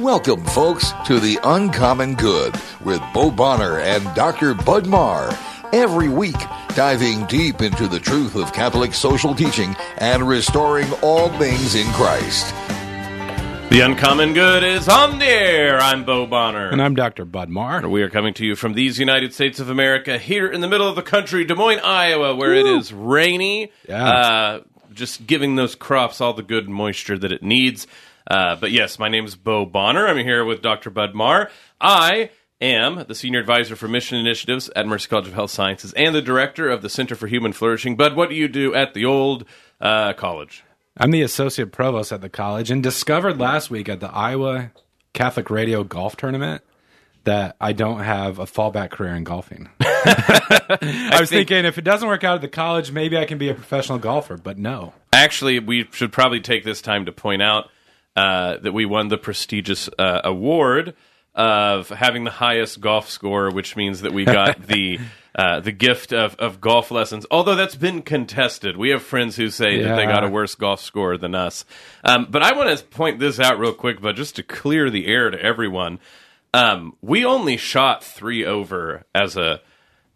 Welcome, 0.00 0.46
folks, 0.46 0.92
to 1.08 1.20
the 1.20 1.38
Uncommon 1.44 2.14
Good 2.14 2.54
with 2.82 3.02
Bo 3.12 3.30
Bonner 3.30 3.80
and 3.80 4.02
Dr. 4.14 4.54
Bud 4.54 4.86
Marr. 4.86 5.38
Every 5.74 6.08
week, 6.08 6.38
diving 6.68 7.26
deep 7.26 7.60
into 7.60 7.86
the 7.86 8.00
truth 8.00 8.34
of 8.34 8.50
Catholic 8.54 8.94
social 8.94 9.34
teaching 9.34 9.76
and 9.98 10.26
restoring 10.26 10.90
all 11.02 11.28
things 11.36 11.74
in 11.74 11.86
Christ. 11.92 12.46
The 13.68 13.82
Uncommon 13.84 14.32
Good 14.32 14.64
is 14.64 14.88
on 14.88 15.18
the 15.18 15.26
air. 15.26 15.78
I'm 15.78 16.06
Bo 16.06 16.26
Bonner. 16.26 16.70
And 16.70 16.80
I'm 16.80 16.94
Dr. 16.94 17.26
Bud 17.26 17.50
Marr. 17.50 17.86
We 17.86 18.00
are 18.00 18.08
coming 18.08 18.32
to 18.34 18.46
you 18.46 18.56
from 18.56 18.72
these 18.72 18.98
United 18.98 19.34
States 19.34 19.60
of 19.60 19.68
America, 19.68 20.16
here 20.16 20.50
in 20.50 20.62
the 20.62 20.68
middle 20.68 20.88
of 20.88 20.96
the 20.96 21.02
country, 21.02 21.44
Des 21.44 21.54
Moines, 21.54 21.80
Iowa, 21.80 22.34
where 22.34 22.54
Woo. 22.54 22.74
it 22.74 22.78
is 22.78 22.90
rainy. 22.90 23.70
Yeah. 23.86 24.08
Uh, 24.08 24.60
just 24.94 25.26
giving 25.26 25.56
those 25.56 25.74
crops 25.74 26.22
all 26.22 26.32
the 26.32 26.42
good 26.42 26.70
moisture 26.70 27.18
that 27.18 27.32
it 27.32 27.42
needs. 27.42 27.86
Uh, 28.26 28.56
but 28.56 28.70
yes, 28.70 28.98
my 28.98 29.08
name 29.08 29.24
is 29.24 29.36
Bo 29.36 29.64
Bonner. 29.66 30.06
I'm 30.06 30.18
here 30.18 30.44
with 30.44 30.62
Dr. 30.62 30.90
Bud 30.90 31.14
Marr. 31.14 31.50
I 31.80 32.30
am 32.60 33.04
the 33.08 33.14
Senior 33.14 33.40
Advisor 33.40 33.76
for 33.76 33.88
Mission 33.88 34.18
Initiatives 34.18 34.70
at 34.76 34.86
Mercy 34.86 35.08
College 35.08 35.28
of 35.28 35.34
Health 35.34 35.50
Sciences 35.50 35.92
and 35.94 36.14
the 36.14 36.22
Director 36.22 36.68
of 36.68 36.82
the 36.82 36.90
Center 36.90 37.14
for 37.14 37.26
Human 37.26 37.52
Flourishing. 37.52 37.96
Bud, 37.96 38.14
what 38.16 38.28
do 38.28 38.34
you 38.34 38.48
do 38.48 38.74
at 38.74 38.94
the 38.94 39.04
old 39.04 39.44
uh, 39.80 40.12
college? 40.12 40.64
I'm 40.96 41.10
the 41.10 41.22
Associate 41.22 41.70
Provost 41.70 42.12
at 42.12 42.20
the 42.20 42.28
college 42.28 42.70
and 42.70 42.82
discovered 42.82 43.38
last 43.38 43.70
week 43.70 43.88
at 43.88 44.00
the 44.00 44.10
Iowa 44.10 44.72
Catholic 45.12 45.48
Radio 45.50 45.84
Golf 45.84 46.16
Tournament 46.16 46.62
that 47.24 47.56
I 47.60 47.72
don't 47.72 48.00
have 48.00 48.38
a 48.38 48.44
fallback 48.44 48.90
career 48.90 49.14
in 49.14 49.24
golfing. 49.24 49.68
I, 49.80 51.18
was 51.20 51.30
think, 51.30 51.48
thinking 51.48 51.64
if 51.64 51.78
it 51.78 51.82
doesn't 51.82 52.08
work 52.08 52.24
out 52.24 52.36
at 52.36 52.40
the 52.40 52.48
college, 52.48 52.92
maybe 52.92 53.16
I 53.16 53.24
can 53.24 53.38
be 53.38 53.48
a 53.48 53.54
professional 53.54 53.98
golfer, 53.98 54.36
but 54.36 54.58
no. 54.58 54.94
Actually, 55.12 55.58
we 55.58 55.86
should 55.92 56.12
probably 56.12 56.40
take 56.40 56.64
this 56.64 56.80
time 56.80 57.06
to 57.06 57.12
point 57.12 57.42
out 57.42 57.70
uh, 58.16 58.58
that 58.58 58.72
we 58.72 58.84
won 58.84 59.08
the 59.08 59.18
prestigious 59.18 59.88
uh, 59.98 60.20
award 60.24 60.94
of 61.34 61.88
having 61.90 62.24
the 62.24 62.30
highest 62.30 62.80
golf 62.80 63.08
score, 63.08 63.50
which 63.50 63.76
means 63.76 64.02
that 64.02 64.12
we 64.12 64.24
got 64.24 64.62
the 64.66 64.98
uh, 65.34 65.60
the 65.60 65.72
gift 65.72 66.12
of, 66.12 66.34
of 66.36 66.60
golf 66.60 66.90
lessons. 66.90 67.24
Although 67.30 67.54
that's 67.54 67.76
been 67.76 68.02
contested, 68.02 68.76
we 68.76 68.90
have 68.90 69.02
friends 69.02 69.36
who 69.36 69.48
say 69.48 69.76
yeah. 69.76 69.88
that 69.88 69.96
they 69.96 70.04
got 70.04 70.24
a 70.24 70.28
worse 70.28 70.56
golf 70.56 70.80
score 70.80 71.16
than 71.16 71.36
us. 71.36 71.64
Um, 72.02 72.26
but 72.28 72.42
I 72.42 72.52
want 72.52 72.76
to 72.76 72.84
point 72.84 73.20
this 73.20 73.38
out 73.38 73.58
real 73.58 73.72
quick, 73.72 74.00
but 74.00 74.16
just 74.16 74.36
to 74.36 74.42
clear 74.42 74.90
the 74.90 75.06
air 75.06 75.30
to 75.30 75.40
everyone, 75.40 76.00
um, 76.52 76.96
we 77.00 77.24
only 77.24 77.56
shot 77.56 78.02
three 78.02 78.44
over 78.44 79.04
as 79.14 79.36
a 79.36 79.60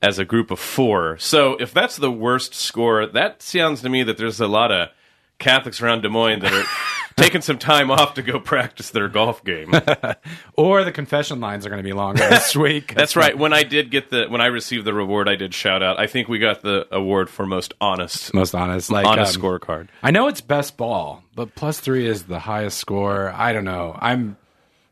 as 0.03 0.19
a 0.19 0.25
group 0.25 0.51
of 0.51 0.59
four. 0.59 1.17
So 1.19 1.57
if 1.57 1.73
that's 1.73 1.97
the 1.97 2.11
worst 2.11 2.55
score, 2.55 3.07
that 3.07 3.41
sounds 3.41 3.81
to 3.83 3.89
me 3.89 4.03
that 4.03 4.19
there's 4.19 4.41
a 4.41 4.49
lot 4.49 4.71
of 4.71 4.89
Catholics 5.39 5.81
around 5.81 6.03
Des 6.03 6.09
Moines 6.09 6.41
that 6.41 6.53
are 6.53 6.65
taking 7.17 7.41
some 7.41 7.59
time 7.59 7.91
off 7.91 8.15
to 8.15 8.23
go 8.23 8.41
practice 8.41 8.91
their 8.91 9.09
golf 9.09 9.45
game. 9.45 9.73
or 10.55 10.85
the 10.85 10.93
confession 10.93 11.41
lines 11.41 11.65
are 11.65 11.69
going 11.69 11.83
to 11.83 11.89
be 11.89 11.93
longer 11.93 12.29
this 12.29 12.57
week. 12.57 12.95
That's 12.95 13.17
right. 13.17 13.37
When 13.37 13.53
I 13.53 13.63
did 13.63 13.91
get 13.91 14.11
the 14.11 14.27
when 14.27 14.41
I 14.41 14.47
received 14.47 14.85
the 14.85 14.95
reward, 14.95 15.29
I 15.29 15.37
did 15.37 15.55
shout 15.55 15.83
out. 15.83 15.99
I 15.99 16.07
think 16.07 16.29
we 16.29 16.39
got 16.39 16.63
the 16.63 16.87
award 16.91 17.31
for 17.31 17.47
most 17.47 17.75
honest, 17.81 18.35
most 18.35 18.55
honest, 18.55 18.91
like 18.91 19.07
honest 19.07 19.37
um, 19.37 19.43
scorecard. 19.43 19.89
I 20.03 20.11
know 20.11 20.29
it's 20.29 20.41
best 20.41 20.77
ball, 20.77 21.23
but 21.35 21.55
plus 21.55 21.81
three 21.81 22.07
is 22.07 22.25
the 22.25 22.41
highest 22.41 22.79
score. 22.79 23.31
I 23.31 23.53
don't 23.53 23.65
know. 23.65 23.97
I'm 24.01 24.37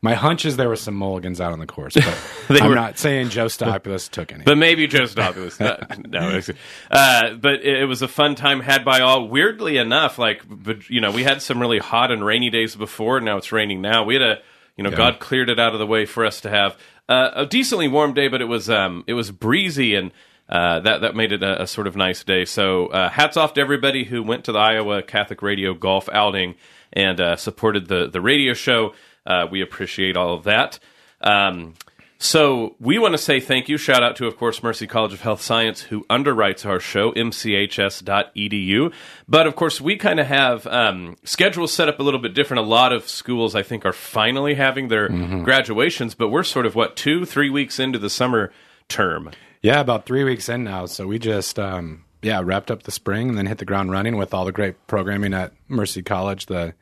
my 0.03 0.15
hunch 0.15 0.43
is 0.43 0.57
there 0.57 0.67
were 0.67 0.75
some 0.75 0.95
mulligans 0.95 1.39
out 1.39 1.53
on 1.53 1.59
the 1.59 1.65
course, 1.65 1.93
but 1.93 2.61
I'm 2.61 2.69
were, 2.69 2.75
not 2.75 2.99
saying 2.99 3.29
Joe 3.29 3.47
Stopulus 3.47 4.09
took 4.09 4.33
any. 4.33 4.43
But 4.43 4.57
maybe 4.57 4.85
Joe 4.85 5.05
Stopulus. 5.05 5.57
no, 5.61 6.41
uh, 6.91 7.33
but 7.35 7.61
it, 7.61 7.87
was 7.87 8.01
a 8.01 8.09
fun 8.09 8.35
time 8.35 8.59
had 8.59 8.83
by 8.83 8.99
all. 8.99 9.29
Weirdly 9.29 9.77
enough, 9.77 10.19
like, 10.19 10.41
but 10.45 10.89
you 10.89 10.99
know, 10.99 11.09
we 11.09 11.23
had 11.23 11.41
some 11.41 11.57
really 11.57 11.79
hot 11.79 12.11
and 12.11 12.23
rainy 12.23 12.49
days 12.49 12.75
before. 12.75 13.21
Now 13.21 13.37
it's 13.37 13.53
raining. 13.53 13.81
Now 13.81 14.03
we 14.03 14.15
had 14.15 14.23
a, 14.23 14.41
you 14.75 14.83
know, 14.83 14.89
yeah. 14.89 14.97
God 14.97 15.19
cleared 15.21 15.49
it 15.49 15.57
out 15.57 15.71
of 15.71 15.79
the 15.79 15.87
way 15.87 16.05
for 16.05 16.25
us 16.25 16.41
to 16.41 16.49
have 16.49 16.77
uh, 17.07 17.29
a 17.33 17.45
decently 17.45 17.87
warm 17.87 18.13
day, 18.13 18.27
but 18.27 18.41
it 18.41 18.45
was 18.49 18.69
um, 18.69 19.05
it 19.07 19.13
was 19.13 19.31
breezy 19.31 19.95
and. 19.95 20.11
Uh, 20.49 20.81
that 20.81 20.99
that 20.99 21.15
made 21.15 21.31
it 21.31 21.41
a, 21.41 21.61
a, 21.61 21.65
sort 21.65 21.87
of 21.87 21.95
nice 21.95 22.21
day. 22.25 22.43
So 22.43 22.87
uh, 22.87 23.09
hats 23.09 23.37
off 23.37 23.53
to 23.53 23.61
everybody 23.61 24.03
who 24.03 24.21
went 24.21 24.43
to 24.43 24.51
the 24.51 24.59
Iowa 24.59 25.01
Catholic 25.01 25.41
Radio 25.41 25.73
golf 25.73 26.09
outing 26.11 26.55
and 26.91 27.19
uh, 27.21 27.37
supported 27.37 27.87
the 27.87 28.09
the 28.09 28.19
radio 28.19 28.53
show. 28.53 28.93
Uh, 29.25 29.47
we 29.49 29.61
appreciate 29.61 30.17
all 30.17 30.33
of 30.33 30.43
that. 30.43 30.79
Um, 31.21 31.75
so 32.23 32.77
we 32.79 32.99
want 32.99 33.13
to 33.13 33.17
say 33.17 33.41
thank 33.41 33.67
you. 33.67 33.77
Shout 33.77 34.01
out 34.01 34.15
to, 34.15 34.27
of 34.27 34.37
course, 34.37 34.63
Mercy 34.63 34.87
College 34.87 35.11
of 35.11 35.19
Health 35.19 35.41
Science, 35.41 35.81
who 35.81 36.05
underwrites 36.05 36.65
our 36.65 36.79
show, 36.79 37.11
mchs.edu. 37.11 38.93
But 39.27 39.45
of 39.45 39.57
course, 39.57 39.81
we 39.81 39.97
kind 39.97 40.21
of 40.21 40.27
have 40.27 40.65
um, 40.67 41.17
schedules 41.25 41.73
set 41.73 41.89
up 41.89 41.99
a 41.99 42.03
little 42.03 42.21
bit 42.21 42.33
different. 42.33 42.65
A 42.65 42.69
lot 42.69 42.93
of 42.93 43.09
schools, 43.09 43.55
I 43.55 43.61
think, 43.61 43.85
are 43.85 43.91
finally 43.91 44.53
having 44.53 44.87
their 44.87 45.09
mm-hmm. 45.09 45.43
graduations, 45.43 46.15
but 46.15 46.29
we're 46.29 46.43
sort 46.43 46.65
of 46.65 46.75
what 46.75 46.95
two, 46.95 47.25
three 47.25 47.49
weeks 47.49 47.77
into 47.77 47.99
the 47.99 48.09
summer 48.09 48.53
term. 48.87 49.31
Yeah, 49.61 49.81
about 49.81 50.05
three 50.05 50.23
weeks 50.23 50.47
in 50.47 50.63
now. 50.63 50.85
So 50.85 51.05
we 51.07 51.19
just 51.19 51.59
um, 51.59 52.05
yeah 52.21 52.41
wrapped 52.41 52.71
up 52.71 52.83
the 52.83 52.91
spring 52.91 53.27
and 53.27 53.37
then 53.37 53.47
hit 53.47 53.57
the 53.57 53.65
ground 53.65 53.91
running 53.91 54.15
with 54.15 54.33
all 54.33 54.45
the 54.45 54.53
great 54.53 54.87
programming 54.87 55.33
at 55.33 55.51
Mercy 55.67 56.01
College. 56.01 56.45
The 56.45 56.73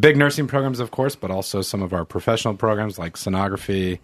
big 0.00 0.16
nursing 0.16 0.46
programs, 0.46 0.80
of 0.80 0.90
course, 0.90 1.16
but 1.16 1.30
also 1.30 1.62
some 1.62 1.82
of 1.82 1.92
our 1.92 2.04
professional 2.04 2.54
programs 2.54 2.98
like 2.98 3.14
sonography, 3.14 3.98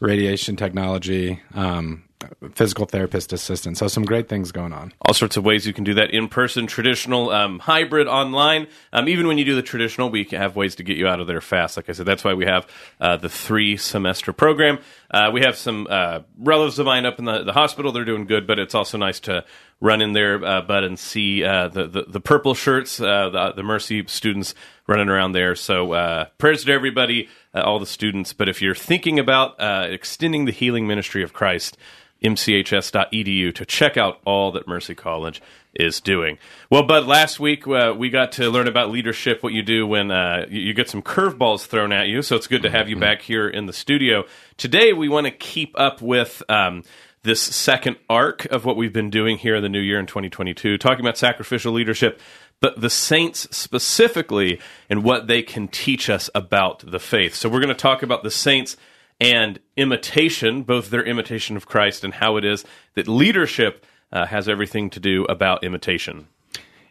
radiation 0.00 0.56
technology, 0.56 1.40
um, 1.54 2.04
physical 2.52 2.86
therapist 2.86 3.32
assistant. 3.32 3.78
So 3.78 3.88
some 3.88 4.04
great 4.04 4.28
things 4.28 4.50
going 4.52 4.72
on. 4.72 4.92
All 5.02 5.14
sorts 5.14 5.36
of 5.36 5.44
ways 5.44 5.66
you 5.66 5.72
can 5.72 5.84
do 5.84 5.94
that 5.94 6.10
in 6.10 6.28
person, 6.28 6.66
traditional, 6.66 7.30
um, 7.30 7.58
hybrid, 7.58 8.06
online. 8.06 8.66
Um, 8.92 9.08
even 9.08 9.26
when 9.26 9.38
you 9.38 9.44
do 9.44 9.54
the 9.54 9.62
traditional, 9.62 10.10
we 10.10 10.24
have 10.32 10.56
ways 10.56 10.74
to 10.76 10.82
get 10.82 10.96
you 10.96 11.06
out 11.06 11.20
of 11.20 11.26
there 11.26 11.40
fast. 11.40 11.76
Like 11.76 11.88
I 11.88 11.92
said, 11.92 12.06
that's 12.06 12.24
why 12.24 12.34
we 12.34 12.44
have 12.44 12.66
uh, 13.00 13.16
the 13.16 13.28
three 13.28 13.76
semester 13.76 14.32
program. 14.32 14.78
Uh, 15.10 15.30
we 15.32 15.40
have 15.40 15.56
some 15.56 15.86
uh, 15.88 16.20
relatives 16.38 16.78
of 16.78 16.86
mine 16.86 17.06
up 17.06 17.18
in 17.18 17.24
the, 17.24 17.42
the 17.44 17.52
hospital. 17.52 17.92
They're 17.92 18.04
doing 18.04 18.26
good, 18.26 18.46
but 18.46 18.58
it's 18.58 18.74
also 18.74 18.98
nice 18.98 19.20
to 19.20 19.44
run 19.80 20.02
in 20.02 20.12
there, 20.12 20.44
uh, 20.44 20.60
Bud, 20.62 20.84
and 20.84 20.98
see 20.98 21.42
uh, 21.42 21.68
the, 21.68 21.86
the, 21.86 22.02
the 22.08 22.20
purple 22.20 22.54
shirts, 22.54 23.00
uh, 23.00 23.30
the, 23.30 23.52
the 23.56 23.62
Mercy 23.62 24.04
students 24.06 24.54
running 24.86 25.08
around 25.08 25.32
there. 25.32 25.54
So 25.54 25.92
uh, 25.92 26.26
prayers 26.36 26.64
to 26.64 26.72
everybody, 26.72 27.28
uh, 27.54 27.62
all 27.62 27.78
the 27.78 27.86
students. 27.86 28.32
But 28.34 28.48
if 28.48 28.60
you're 28.60 28.74
thinking 28.74 29.18
about 29.18 29.56
extending 29.90 30.44
the 30.44 30.52
healing 30.52 30.86
ministry 30.86 31.22
of 31.22 31.32
Christ, 31.32 31.78
mchs.edu 32.22 33.54
to 33.54 33.66
check 33.66 33.96
out 33.96 34.20
all 34.24 34.52
that 34.52 34.66
Mercy 34.66 34.94
College 34.94 35.40
is 35.74 36.00
doing. 36.00 36.38
Well, 36.70 36.82
Bud, 36.82 37.06
last 37.06 37.38
week 37.38 37.66
uh, 37.66 37.94
we 37.96 38.10
got 38.10 38.32
to 38.32 38.50
learn 38.50 38.66
about 38.66 38.90
leadership, 38.90 39.42
what 39.42 39.52
you 39.52 39.62
do 39.62 39.86
when 39.86 40.10
uh, 40.10 40.46
you 40.48 40.74
get 40.74 40.88
some 40.88 41.02
curveballs 41.02 41.66
thrown 41.66 41.92
at 41.92 42.08
you. 42.08 42.22
So 42.22 42.36
it's 42.36 42.46
good 42.46 42.62
to 42.62 42.70
have 42.70 42.88
you 42.88 42.96
mm-hmm. 42.96 43.02
back 43.02 43.22
here 43.22 43.48
in 43.48 43.66
the 43.66 43.72
studio. 43.72 44.24
Today 44.56 44.92
we 44.92 45.08
want 45.08 45.26
to 45.26 45.32
keep 45.32 45.78
up 45.78 46.02
with. 46.02 46.42
Um, 46.48 46.82
this 47.24 47.42
second 47.42 47.96
arc 48.08 48.44
of 48.46 48.64
what 48.64 48.76
we've 48.76 48.92
been 48.92 49.10
doing 49.10 49.38
here 49.38 49.56
in 49.56 49.62
the 49.62 49.68
new 49.68 49.80
year 49.80 49.98
in 49.98 50.06
2022, 50.06 50.78
talking 50.78 51.04
about 51.04 51.18
sacrificial 51.18 51.72
leadership, 51.72 52.20
but 52.60 52.80
the 52.80 52.88
saints 52.88 53.48
specifically 53.54 54.60
and 54.88 55.04
what 55.04 55.26
they 55.26 55.42
can 55.42 55.68
teach 55.68 56.08
us 56.08 56.30
about 56.34 56.90
the 56.90 56.98
faith. 56.98 57.34
So 57.34 57.48
we're 57.48 57.60
going 57.60 57.68
to 57.68 57.74
talk 57.74 58.02
about 58.02 58.22
the 58.22 58.30
saints 58.30 58.76
and 59.20 59.58
imitation, 59.76 60.62
both 60.62 60.90
their 60.90 61.04
imitation 61.04 61.56
of 61.56 61.66
Christ 61.66 62.04
and 62.04 62.14
how 62.14 62.36
it 62.36 62.44
is 62.44 62.64
that 62.94 63.08
leadership 63.08 63.84
uh, 64.12 64.26
has 64.26 64.48
everything 64.48 64.90
to 64.90 65.00
do 65.00 65.24
about 65.24 65.64
imitation. 65.64 66.28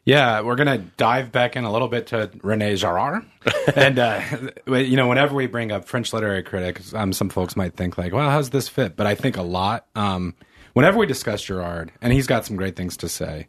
Yeah, 0.03 0.39
we're 0.41 0.55
going 0.55 0.67
to 0.67 0.85
dive 0.95 1.33
back 1.33 1.57
in 1.57 1.65
a 1.65 1.71
little 1.71 1.89
bit 1.89 2.07
to 2.07 2.31
Rene 2.41 2.77
Girard. 2.77 3.25
and, 3.75 3.99
uh, 3.99 4.21
you 4.65 4.95
know, 4.95 5.07
whenever 5.07 5.35
we 5.35 5.47
bring 5.47 5.71
up 5.71 5.85
French 5.85 6.13
literary 6.13 6.43
critics, 6.43 6.93
um, 6.93 7.11
some 7.11 7.27
folks 7.27 7.57
might 7.57 7.75
think, 7.75 7.97
like, 7.97 8.13
well, 8.13 8.29
how's 8.29 8.51
this 8.51 8.69
fit? 8.69 8.95
But 8.95 9.05
I 9.05 9.15
think 9.15 9.35
a 9.35 9.41
lot. 9.41 9.85
Um, 9.95 10.35
whenever 10.71 10.97
we 10.97 11.07
discuss 11.07 11.43
Girard, 11.43 11.91
and 12.01 12.13
he's 12.13 12.25
got 12.25 12.45
some 12.45 12.55
great 12.55 12.77
things 12.77 12.95
to 12.97 13.09
say, 13.09 13.47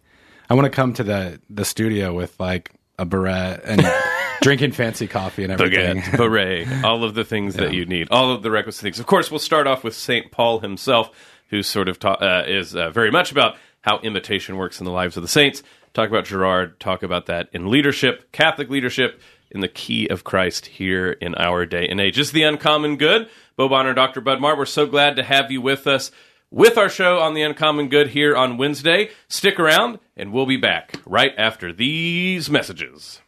I 0.50 0.54
want 0.54 0.64
to 0.64 0.70
come 0.70 0.94
to 0.94 1.04
the 1.04 1.40
the 1.50 1.64
studio 1.64 2.14
with 2.14 2.38
like 2.40 2.72
a 2.98 3.04
beret 3.04 3.60
and 3.64 3.82
drinking 4.40 4.72
fancy 4.72 5.06
coffee 5.06 5.44
and 5.44 5.52
everything. 5.52 6.00
Baguette, 6.02 6.16
beret, 6.16 6.84
all 6.84 7.04
of 7.04 7.14
the 7.14 7.24
things 7.24 7.56
yeah. 7.56 7.62
that 7.62 7.74
you 7.74 7.86
need, 7.86 8.08
all 8.10 8.32
of 8.32 8.42
the 8.42 8.50
requisite 8.50 8.82
things. 8.82 9.00
Of 9.00 9.06
course, 9.06 9.30
we'll 9.30 9.38
start 9.38 9.66
off 9.66 9.84
with 9.84 9.94
Saint 9.94 10.30
Paul 10.30 10.60
himself, 10.60 11.10
who 11.50 11.62
sort 11.62 11.88
of 11.88 11.98
ta- 11.98 12.14
uh, 12.14 12.44
is 12.46 12.74
uh, 12.74 12.90
very 12.90 13.10
much 13.10 13.32
about 13.32 13.56
how 13.80 13.98
imitation 14.00 14.56
works 14.56 14.80
in 14.80 14.84
the 14.84 14.92
lives 14.92 15.16
of 15.16 15.22
the 15.22 15.28
saints. 15.28 15.62
Talk 15.94 16.08
about 16.08 16.24
Girard. 16.26 16.78
Talk 16.80 17.02
about 17.02 17.26
that 17.26 17.48
in 17.52 17.70
leadership, 17.70 18.30
Catholic 18.32 18.68
leadership, 18.68 19.20
in 19.50 19.60
the 19.60 19.68
key 19.68 20.06
of 20.08 20.24
Christ 20.24 20.66
here 20.66 21.10
in 21.10 21.34
our 21.36 21.64
day 21.64 21.88
and 21.88 22.00
age. 22.00 22.16
This 22.16 22.28
is 22.28 22.32
the 22.32 22.42
uncommon 22.42 22.96
good. 22.96 23.28
Bo 23.56 23.68
Bonner, 23.68 23.94
Dr. 23.94 24.20
Bud 24.20 24.40
Marr, 24.40 24.56
we're 24.56 24.66
so 24.66 24.86
glad 24.86 25.16
to 25.16 25.22
have 25.22 25.50
you 25.50 25.60
with 25.60 25.86
us 25.86 26.10
with 26.50 26.78
our 26.78 26.88
show 26.88 27.18
on 27.18 27.34
the 27.34 27.42
Uncommon 27.42 27.88
Good 27.88 28.08
here 28.08 28.36
on 28.36 28.58
Wednesday. 28.58 29.10
Stick 29.28 29.58
around, 29.58 29.98
and 30.16 30.32
we'll 30.32 30.46
be 30.46 30.56
back 30.56 31.00
right 31.06 31.32
after 31.36 31.72
these 31.72 32.48
messages. 32.50 33.20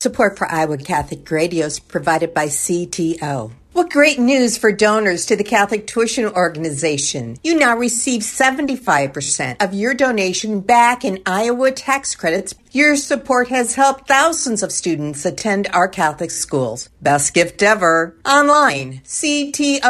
Support 0.00 0.38
for 0.38 0.48
Iowa 0.48 0.78
Catholic 0.78 1.28
Radio 1.28 1.66
is 1.66 1.80
provided 1.80 2.32
by 2.32 2.46
CTO. 2.46 3.50
What 3.72 3.90
great 3.90 4.20
news 4.20 4.56
for 4.56 4.70
donors 4.70 5.26
to 5.26 5.34
the 5.34 5.42
Catholic 5.42 5.88
Tuition 5.88 6.26
Organization. 6.26 7.36
You 7.42 7.58
now 7.58 7.76
receive 7.76 8.22
75% 8.22 9.60
of 9.60 9.74
your 9.74 9.94
donation 9.94 10.60
back 10.60 11.04
in 11.04 11.20
Iowa 11.26 11.72
tax 11.72 12.14
credits. 12.14 12.54
Your 12.70 12.94
support 12.94 13.48
has 13.48 13.74
helped 13.74 14.06
thousands 14.06 14.62
of 14.62 14.70
students 14.70 15.24
attend 15.26 15.66
our 15.72 15.88
Catholic 15.88 16.30
schools. 16.30 16.90
Best 17.02 17.34
gift 17.34 17.60
ever. 17.60 18.16
Online, 18.24 19.00
ctoiowa.org. 19.04 19.80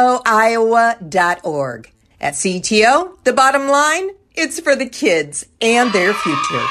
At 2.19 2.33
CTO, 2.33 3.23
the 3.25 3.33
bottom 3.33 3.67
line, 3.67 4.09
it's 4.33 4.59
for 4.59 4.75
the 4.75 4.89
kids 4.89 5.45
and 5.61 5.93
their 5.93 6.15
future. 6.15 6.65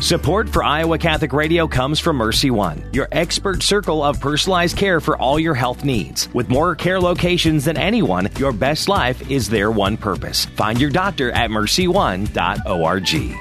Support 0.00 0.50
for 0.50 0.62
Iowa 0.62 0.98
Catholic 0.98 1.32
Radio 1.32 1.66
comes 1.66 1.98
from 1.98 2.16
Mercy 2.16 2.50
One, 2.50 2.84
your 2.92 3.08
expert 3.10 3.62
circle 3.62 4.02
of 4.02 4.20
personalized 4.20 4.76
care 4.76 5.00
for 5.00 5.16
all 5.16 5.40
your 5.40 5.54
health 5.54 5.82
needs. 5.82 6.28
With 6.34 6.50
more 6.50 6.74
care 6.76 7.00
locations 7.00 7.64
than 7.64 7.78
anyone, 7.78 8.28
your 8.36 8.52
best 8.52 8.86
life 8.88 9.30
is 9.30 9.48
their 9.48 9.70
one 9.70 9.96
purpose. 9.96 10.44
Find 10.44 10.78
your 10.78 10.90
doctor 10.90 11.30
at 11.32 11.48
mercyone.org. 11.48 13.34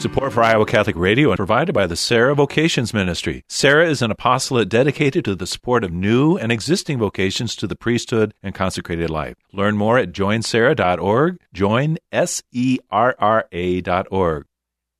Support 0.00 0.32
for 0.32 0.44
Iowa 0.44 0.64
Catholic 0.64 0.94
Radio 0.94 1.32
is 1.32 1.36
provided 1.36 1.72
by 1.72 1.88
the 1.88 1.96
Serra 1.96 2.36
Vocations 2.36 2.94
Ministry. 2.94 3.42
Serra 3.48 3.90
is 3.90 4.00
an 4.00 4.12
apostolate 4.12 4.68
dedicated 4.68 5.24
to 5.24 5.34
the 5.34 5.48
support 5.48 5.82
of 5.82 5.92
new 5.92 6.36
and 6.36 6.52
existing 6.52 7.00
vocations 7.00 7.56
to 7.56 7.66
the 7.66 7.74
priesthood 7.74 8.32
and 8.40 8.54
consecrated 8.54 9.10
life. 9.10 9.34
Learn 9.52 9.76
more 9.76 9.98
at 9.98 10.12
joinserra.org, 10.12 11.40
join 11.52 11.98
S-E-R-R-A.org. 12.12 12.78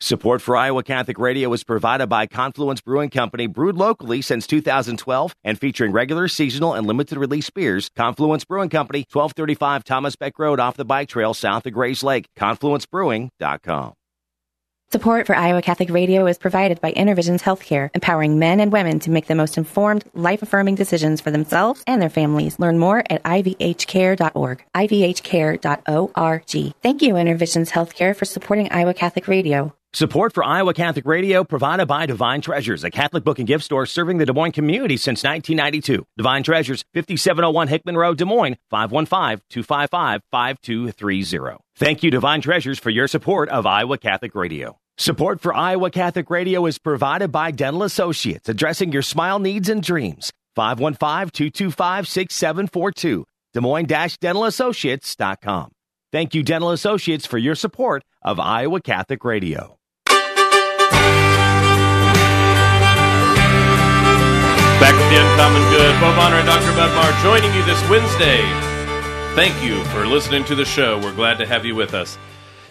Support 0.01 0.43
for 0.43 0.57
Iowa 0.57 0.85
Catholic 0.85 1.19
Radio 1.19 1.53
is 1.53 1.65
provided 1.65 2.07
by 2.07 2.29
Confluence 2.29 2.81
Brewing 2.81 3.11
Company, 3.11 3.49
brewed 3.49 3.77
locally 3.77 4.23
since 4.23 4.47
2012 4.47 5.35
and 5.43 5.59
featuring 5.59 5.91
regular, 5.91 6.29
seasonal, 6.29 6.75
and 6.75 6.87
limited 6.87 7.19
release 7.19 7.51
beers. 7.51 7.91
Confluence 7.97 8.45
Brewing 8.45 8.69
Company, 8.69 9.01
1235 9.11 9.83
Thomas 9.83 10.15
Beck 10.15 10.39
Road 10.39 10.61
off 10.61 10.77
the 10.77 10.85
bike 10.85 11.09
trail 11.09 11.35
south 11.35 11.67
of 11.67 11.73
Grays 11.73 12.05
Lake. 12.05 12.29
ConfluenceBrewing.com. 12.37 13.95
Support 14.91 15.27
for 15.27 15.35
Iowa 15.35 15.61
Catholic 15.63 15.91
Radio 15.91 16.27
is 16.29 16.39
provided 16.39 16.81
by 16.81 16.93
InnerVisions 16.93 17.43
Healthcare, 17.43 17.91
empowering 17.93 18.39
men 18.39 18.61
and 18.61 18.73
women 18.73 19.01
to 19.01 19.11
make 19.11 19.27
the 19.27 19.35
most 19.35 19.59
informed, 19.59 20.05
life-affirming 20.15 20.77
decisions 20.77 21.21
for 21.21 21.33
themselves 21.33 21.83
and 21.89 22.01
their 22.01 22.09
families. 22.09 22.59
Learn 22.61 22.79
more 22.79 23.03
at 23.11 23.23
ivhcare.org, 23.25 24.65
ivhcare.org. 24.75 26.45
Thank 26.83 27.03
you, 27.03 27.15
InnerVisions 27.15 27.71
Healthcare, 27.73 28.17
for 28.17 28.25
supporting 28.25 28.71
Iowa 28.71 28.95
Catholic 28.95 29.27
Radio. 29.27 29.75
Support 29.95 30.35
for 30.35 30.45
Iowa 30.45 30.75
Catholic 30.75 31.07
Radio 31.07 31.45
provided 31.45 31.87
by 31.87 32.05
Divine 32.05 32.43
Treasures, 32.43 32.85
a 32.85 32.91
Catholic 32.91 33.25
book 33.25 33.39
and 33.39 33.49
gift 33.49 33.65
store 33.65 33.87
serving 33.87 34.19
the 34.19 34.27
Des 34.27 34.35
Moines 34.35 34.53
community 34.53 34.99
since 34.99 35.25
1992. 35.25 36.07
Divine 36.19 36.43
Treasures, 36.43 36.85
5701 36.93 37.69
Hickman 37.69 37.97
Road, 37.97 38.19
Des 38.19 38.27
Moines, 38.27 38.57
515-255-5230. 38.71 41.57
Thank 41.77 42.03
you, 42.03 42.11
Divine 42.11 42.43
Treasures, 42.43 42.79
for 42.79 42.91
your 42.91 43.09
support 43.09 43.49
of 43.49 43.65
Iowa 43.65 43.97
Catholic 43.97 44.35
Radio. 44.35 44.79
Support 44.99 45.41
for 45.41 45.55
Iowa 45.55 45.91
Catholic 45.91 46.29
Radio 46.29 46.67
is 46.67 46.79
provided 46.79 47.33
by 47.33 47.51
Dental 47.51 47.83
Associates, 47.83 48.51
addressing 48.51 48.93
your 48.93 49.01
smile 49.01 49.39
needs 49.39 49.71
and 49.71 49.83
dreams. 49.83 50.31
515-225-6742. 50.59 53.25
Des 53.55 53.61
Moines-DentalAssociates.com. 53.61 55.71
Thank 56.13 56.35
you, 56.35 56.43
Dental 56.43 56.73
Associates, 56.73 57.25
for 57.25 57.39
your 57.39 57.55
support 57.55 58.05
of 58.21 58.39
Iowa 58.39 58.83
Catholic 58.83 59.25
Radio. 59.25 59.78
Back 64.81 64.95
with 64.95 65.11
the 65.11 65.21
Uncommon 65.21 65.63
Good. 65.71 65.93
Bo 66.01 66.15
Bonner 66.15 66.37
and 66.37 66.47
Dr. 66.47 66.73
Bud 66.77 66.95
Marr 66.95 67.23
joining 67.25 67.53
you 67.53 67.65
this 67.65 67.83
Wednesday. 67.91 68.43
Thank 69.35 69.61
you 69.61 69.83
for 69.87 70.07
listening 70.07 70.45
to 70.45 70.55
the 70.55 70.65
show. 70.65 71.01
We're 71.01 71.17
glad 71.17 71.39
to 71.39 71.47
have 71.47 71.65
you 71.65 71.75
with 71.75 71.95
us. 71.95 72.17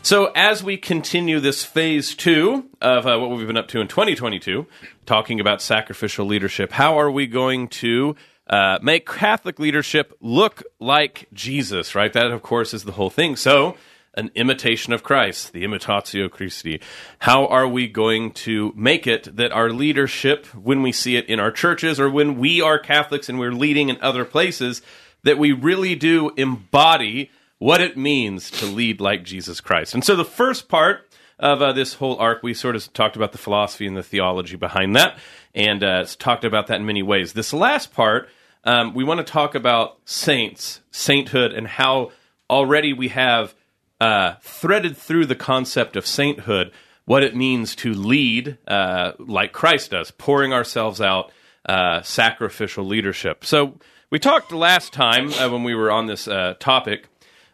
So, 0.03 0.31
as 0.33 0.63
we 0.63 0.77
continue 0.77 1.41
this 1.41 1.65
phase 1.65 2.15
two 2.15 2.69
of 2.79 3.05
uh, 3.05 3.17
what 3.19 3.31
we've 3.31 3.45
been 3.45 3.57
up 3.57 3.67
to 3.69 3.81
in 3.81 3.89
2022, 3.89 4.65
talking 5.05 5.41
about 5.41 5.61
sacrificial 5.61 6.25
leadership, 6.25 6.71
how 6.71 6.97
are 6.97 7.11
we 7.11 7.27
going 7.27 7.67
to 7.67 8.15
uh, 8.49 8.79
make 8.81 9.05
Catholic 9.05 9.59
leadership 9.59 10.15
look 10.21 10.63
like 10.79 11.27
Jesus, 11.33 11.93
right? 11.93 12.13
That, 12.13 12.27
of 12.27 12.41
course, 12.41 12.73
is 12.73 12.85
the 12.85 12.93
whole 12.93 13.09
thing. 13.09 13.35
So, 13.35 13.75
an 14.17 14.31
imitation 14.33 14.91
of 14.91 15.03
Christ, 15.03 15.53
the 15.53 15.63
imitatio 15.63 16.29
Christi. 16.29 16.81
How 17.19 17.45
are 17.45 17.67
we 17.67 17.87
going 17.87 18.31
to 18.31 18.73
make 18.75 19.05
it 19.05 19.37
that 19.37 19.51
our 19.51 19.69
leadership, 19.69 20.47
when 20.47 20.81
we 20.81 20.91
see 20.91 21.15
it 21.15 21.27
in 21.27 21.39
our 21.39 21.51
churches 21.51 21.99
or 21.99 22.09
when 22.09 22.37
we 22.37 22.59
are 22.59 22.79
Catholics 22.79 23.29
and 23.29 23.39
we're 23.39 23.51
leading 23.51 23.89
in 23.89 24.01
other 24.01 24.25
places, 24.25 24.81
that 25.23 25.37
we 25.37 25.51
really 25.51 25.95
do 25.95 26.31
embody 26.35 27.29
what 27.59 27.79
it 27.79 27.95
means 27.95 28.49
to 28.51 28.65
lead 28.65 28.99
like 28.99 29.23
Jesus 29.23 29.61
Christ? 29.61 29.93
And 29.93 30.03
so 30.03 30.15
the 30.15 30.25
first 30.25 30.67
part 30.67 31.07
of 31.39 31.61
uh, 31.61 31.71
this 31.73 31.93
whole 31.93 32.17
arc, 32.17 32.41
we 32.41 32.55
sort 32.55 32.75
of 32.75 32.91
talked 32.93 33.15
about 33.15 33.31
the 33.31 33.37
philosophy 33.37 33.85
and 33.85 33.95
the 33.95 34.03
theology 34.03 34.55
behind 34.55 34.95
that, 34.95 35.19
and 35.53 35.83
uh, 35.83 36.03
talked 36.17 36.43
about 36.43 36.67
that 36.67 36.79
in 36.79 36.85
many 36.85 37.03
ways. 37.03 37.33
This 37.33 37.53
last 37.53 37.93
part, 37.93 38.29
um, 38.63 38.95
we 38.95 39.03
want 39.03 39.19
to 39.19 39.31
talk 39.31 39.53
about 39.53 39.99
saints, 40.05 40.81
sainthood, 40.89 41.53
and 41.53 41.67
how 41.67 42.11
already 42.49 42.93
we 42.93 43.09
have 43.09 43.53
uh, 43.99 44.35
threaded 44.41 44.97
through 44.97 45.25
the 45.25 45.35
concept 45.35 45.95
of 45.95 46.05
sainthood 46.05 46.71
what 47.05 47.23
it 47.23 47.35
means 47.35 47.73
to 47.73 47.93
lead 47.93 48.57
uh, 48.67 49.13
like 49.17 49.53
Christ 49.53 49.91
does, 49.91 50.11
pouring 50.11 50.51
ourselves 50.51 50.99
out, 50.99 51.31
uh, 51.67 52.01
sacrificial 52.01 52.85
leadership. 52.85 53.45
So 53.45 53.79
we 54.09 54.19
talked 54.19 54.51
last 54.51 54.91
time 54.91 55.31
uh, 55.33 55.49
when 55.49 55.63
we 55.63 55.73
were 55.73 55.89
on 55.89 56.07
this 56.07 56.27
uh, 56.27 56.55
topic 56.59 57.07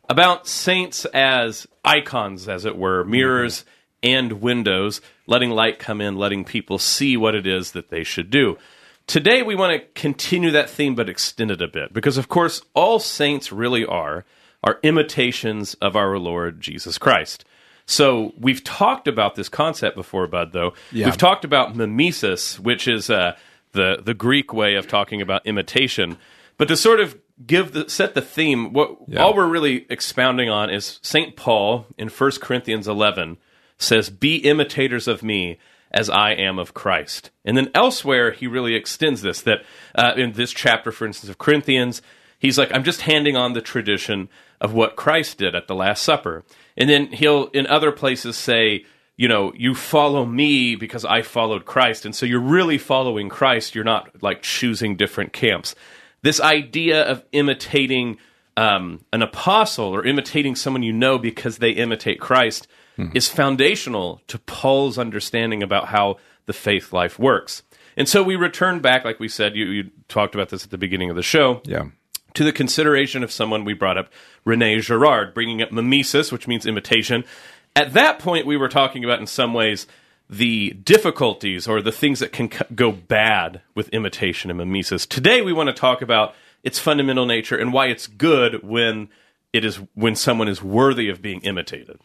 about 0.09 0.47
saints 0.47 1.05
as 1.05 1.67
icons, 1.85 2.49
as 2.49 2.65
it 2.65 2.77
were, 2.77 3.03
mirrors 3.03 3.63
and 4.01 4.41
windows, 4.41 5.01
letting 5.27 5.51
light 5.51 5.79
come 5.79 6.01
in, 6.01 6.17
letting 6.17 6.45
people 6.45 6.77
see 6.77 7.15
what 7.15 7.35
it 7.35 7.47
is 7.47 7.71
that 7.71 7.89
they 7.89 8.03
should 8.03 8.29
do. 8.29 8.57
Today, 9.05 9.43
we 9.43 9.55
want 9.55 9.73
to 9.73 9.87
continue 9.99 10.51
that 10.51 10.69
theme 10.69 10.95
but 10.95 11.09
extend 11.09 11.51
it 11.51 11.61
a 11.61 11.67
bit 11.67 11.93
because, 11.93 12.17
of 12.17 12.27
course, 12.27 12.61
all 12.73 12.99
saints 12.99 13.51
really 13.51 13.85
are 13.85 14.25
are 14.63 14.79
imitations 14.83 15.73
of 15.75 15.95
our 15.95 16.17
Lord 16.17 16.61
Jesus 16.61 16.97
Christ. 16.97 17.45
So 17.85 18.33
we've 18.39 18.63
talked 18.63 19.07
about 19.07 19.35
this 19.35 19.49
concept 19.49 19.95
before, 19.95 20.25
Bud. 20.27 20.53
Though 20.53 20.73
Yeah. 20.91 21.05
we've 21.05 21.17
talked 21.17 21.43
about 21.43 21.75
mimesis, 21.75 22.59
which 22.59 22.87
is 22.87 23.09
uh, 23.09 23.35
the 23.73 24.01
the 24.03 24.13
Greek 24.13 24.53
way 24.53 24.75
of 24.75 24.87
talking 24.87 25.21
about 25.21 25.45
imitation. 25.45 26.17
But 26.57 26.67
to 26.69 26.77
sort 26.77 26.99
of 27.01 27.17
give 27.45 27.73
the 27.73 27.89
set 27.89 28.13
the 28.13 28.21
theme, 28.21 28.71
what 28.71 28.95
all 29.17 29.33
we're 29.35 29.47
really 29.47 29.85
expounding 29.89 30.49
on 30.49 30.69
is 30.69 30.99
Saint 31.01 31.35
Paul 31.35 31.87
in 31.97 32.07
1 32.07 32.31
Corinthians 32.41 32.87
11 32.87 33.37
says, 33.77 34.09
"Be 34.09 34.37
imitators 34.37 35.07
of 35.07 35.21
me." 35.23 35.57
As 35.95 36.09
I 36.09 36.31
am 36.31 36.57
of 36.57 36.73
Christ. 36.73 37.29
And 37.45 37.55
then 37.55 37.69
elsewhere, 37.75 38.31
he 38.31 38.47
really 38.47 38.73
extends 38.73 39.21
this. 39.21 39.41
That 39.41 39.59
uh, 39.93 40.13
in 40.17 40.31
this 40.31 40.51
chapter, 40.51 40.91
for 40.91 41.05
instance, 41.05 41.29
of 41.29 41.37
Corinthians, 41.37 42.01
he's 42.43 42.57
like, 42.57 42.71
I'm 42.75 42.83
just 42.83 43.01
handing 43.01 43.35
on 43.35 43.53
the 43.53 43.61
tradition 43.61 44.29
of 44.61 44.73
what 44.73 44.95
Christ 44.95 45.39
did 45.39 45.55
at 45.55 45.67
the 45.67 45.73
Last 45.73 46.03
Supper. 46.03 46.43
And 46.77 46.89
then 46.89 47.07
he'll, 47.07 47.47
in 47.47 47.65
other 47.65 47.91
places, 47.91 48.35
say, 48.35 48.85
you 49.15 49.27
know, 49.27 49.53
you 49.55 49.73
follow 49.73 50.25
me 50.25 50.75
because 50.75 51.05
I 51.05 51.21
followed 51.21 51.65
Christ. 51.65 52.05
And 52.05 52.13
so 52.15 52.25
you're 52.25 52.39
really 52.39 52.77
following 52.77 53.29
Christ. 53.29 53.73
You're 53.73 53.83
not 53.83 54.21
like 54.21 54.41
choosing 54.41 54.95
different 54.95 55.33
camps. 55.33 55.73
This 56.21 56.41
idea 56.41 57.03
of 57.03 57.23
imitating 57.31 58.17
um, 58.57 59.05
an 59.13 59.21
apostle 59.21 59.85
or 59.85 60.05
imitating 60.05 60.55
someone 60.55 60.83
you 60.83 60.93
know 60.93 61.17
because 61.17 61.57
they 61.57 61.71
imitate 61.71 62.19
Christ 62.19 62.67
is 63.15 63.27
foundational 63.27 64.21
to 64.27 64.37
Paul's 64.37 64.99
understanding 64.99 65.63
about 65.63 65.87
how 65.87 66.17
the 66.45 66.53
faith 66.53 66.93
life 66.93 67.17
works. 67.17 67.63
And 67.97 68.07
so 68.07 68.21
we 68.21 68.35
return 68.35 68.79
back, 68.79 69.03
like 69.05 69.19
we 69.19 69.27
said, 69.27 69.55
you, 69.55 69.65
you 69.65 69.91
talked 70.07 70.35
about 70.35 70.49
this 70.49 70.63
at 70.63 70.69
the 70.69 70.77
beginning 70.77 71.09
of 71.09 71.15
the 71.15 71.23
show 71.23 71.61
Yeah. 71.65 71.85
To 72.33 72.43
the 72.43 72.51
consideration 72.51 73.23
of 73.23 73.31
someone 73.31 73.65
we 73.65 73.73
brought 73.73 73.97
up, 73.97 74.09
Rene 74.45 74.79
Girard, 74.79 75.33
bringing 75.33 75.61
up 75.61 75.71
mimesis, 75.71 76.31
which 76.31 76.47
means 76.47 76.65
imitation. 76.65 77.23
At 77.75 77.93
that 77.93 78.19
point, 78.19 78.45
we 78.45 78.57
were 78.57 78.69
talking 78.69 79.03
about, 79.03 79.19
in 79.19 79.27
some 79.27 79.53
ways, 79.53 79.87
the 80.29 80.71
difficulties 80.71 81.67
or 81.67 81.81
the 81.81 81.91
things 81.91 82.19
that 82.19 82.31
can 82.31 82.51
c- 82.51 82.65
go 82.73 82.91
bad 82.91 83.61
with 83.75 83.89
imitation 83.89 84.49
and 84.49 84.57
mimesis. 84.57 85.05
Today, 85.05 85.41
we 85.41 85.53
want 85.53 85.67
to 85.67 85.73
talk 85.73 86.01
about 86.01 86.35
its 86.63 86.79
fundamental 86.79 87.25
nature 87.25 87.57
and 87.57 87.73
why 87.73 87.87
it's 87.87 88.07
good 88.07 88.63
when 88.63 89.09
it 89.51 89.65
is 89.65 89.79
when 89.93 90.15
someone 90.15 90.47
is 90.47 90.63
worthy 90.63 91.09
of 91.09 91.21
being 91.21 91.41
imitated. 91.41 91.99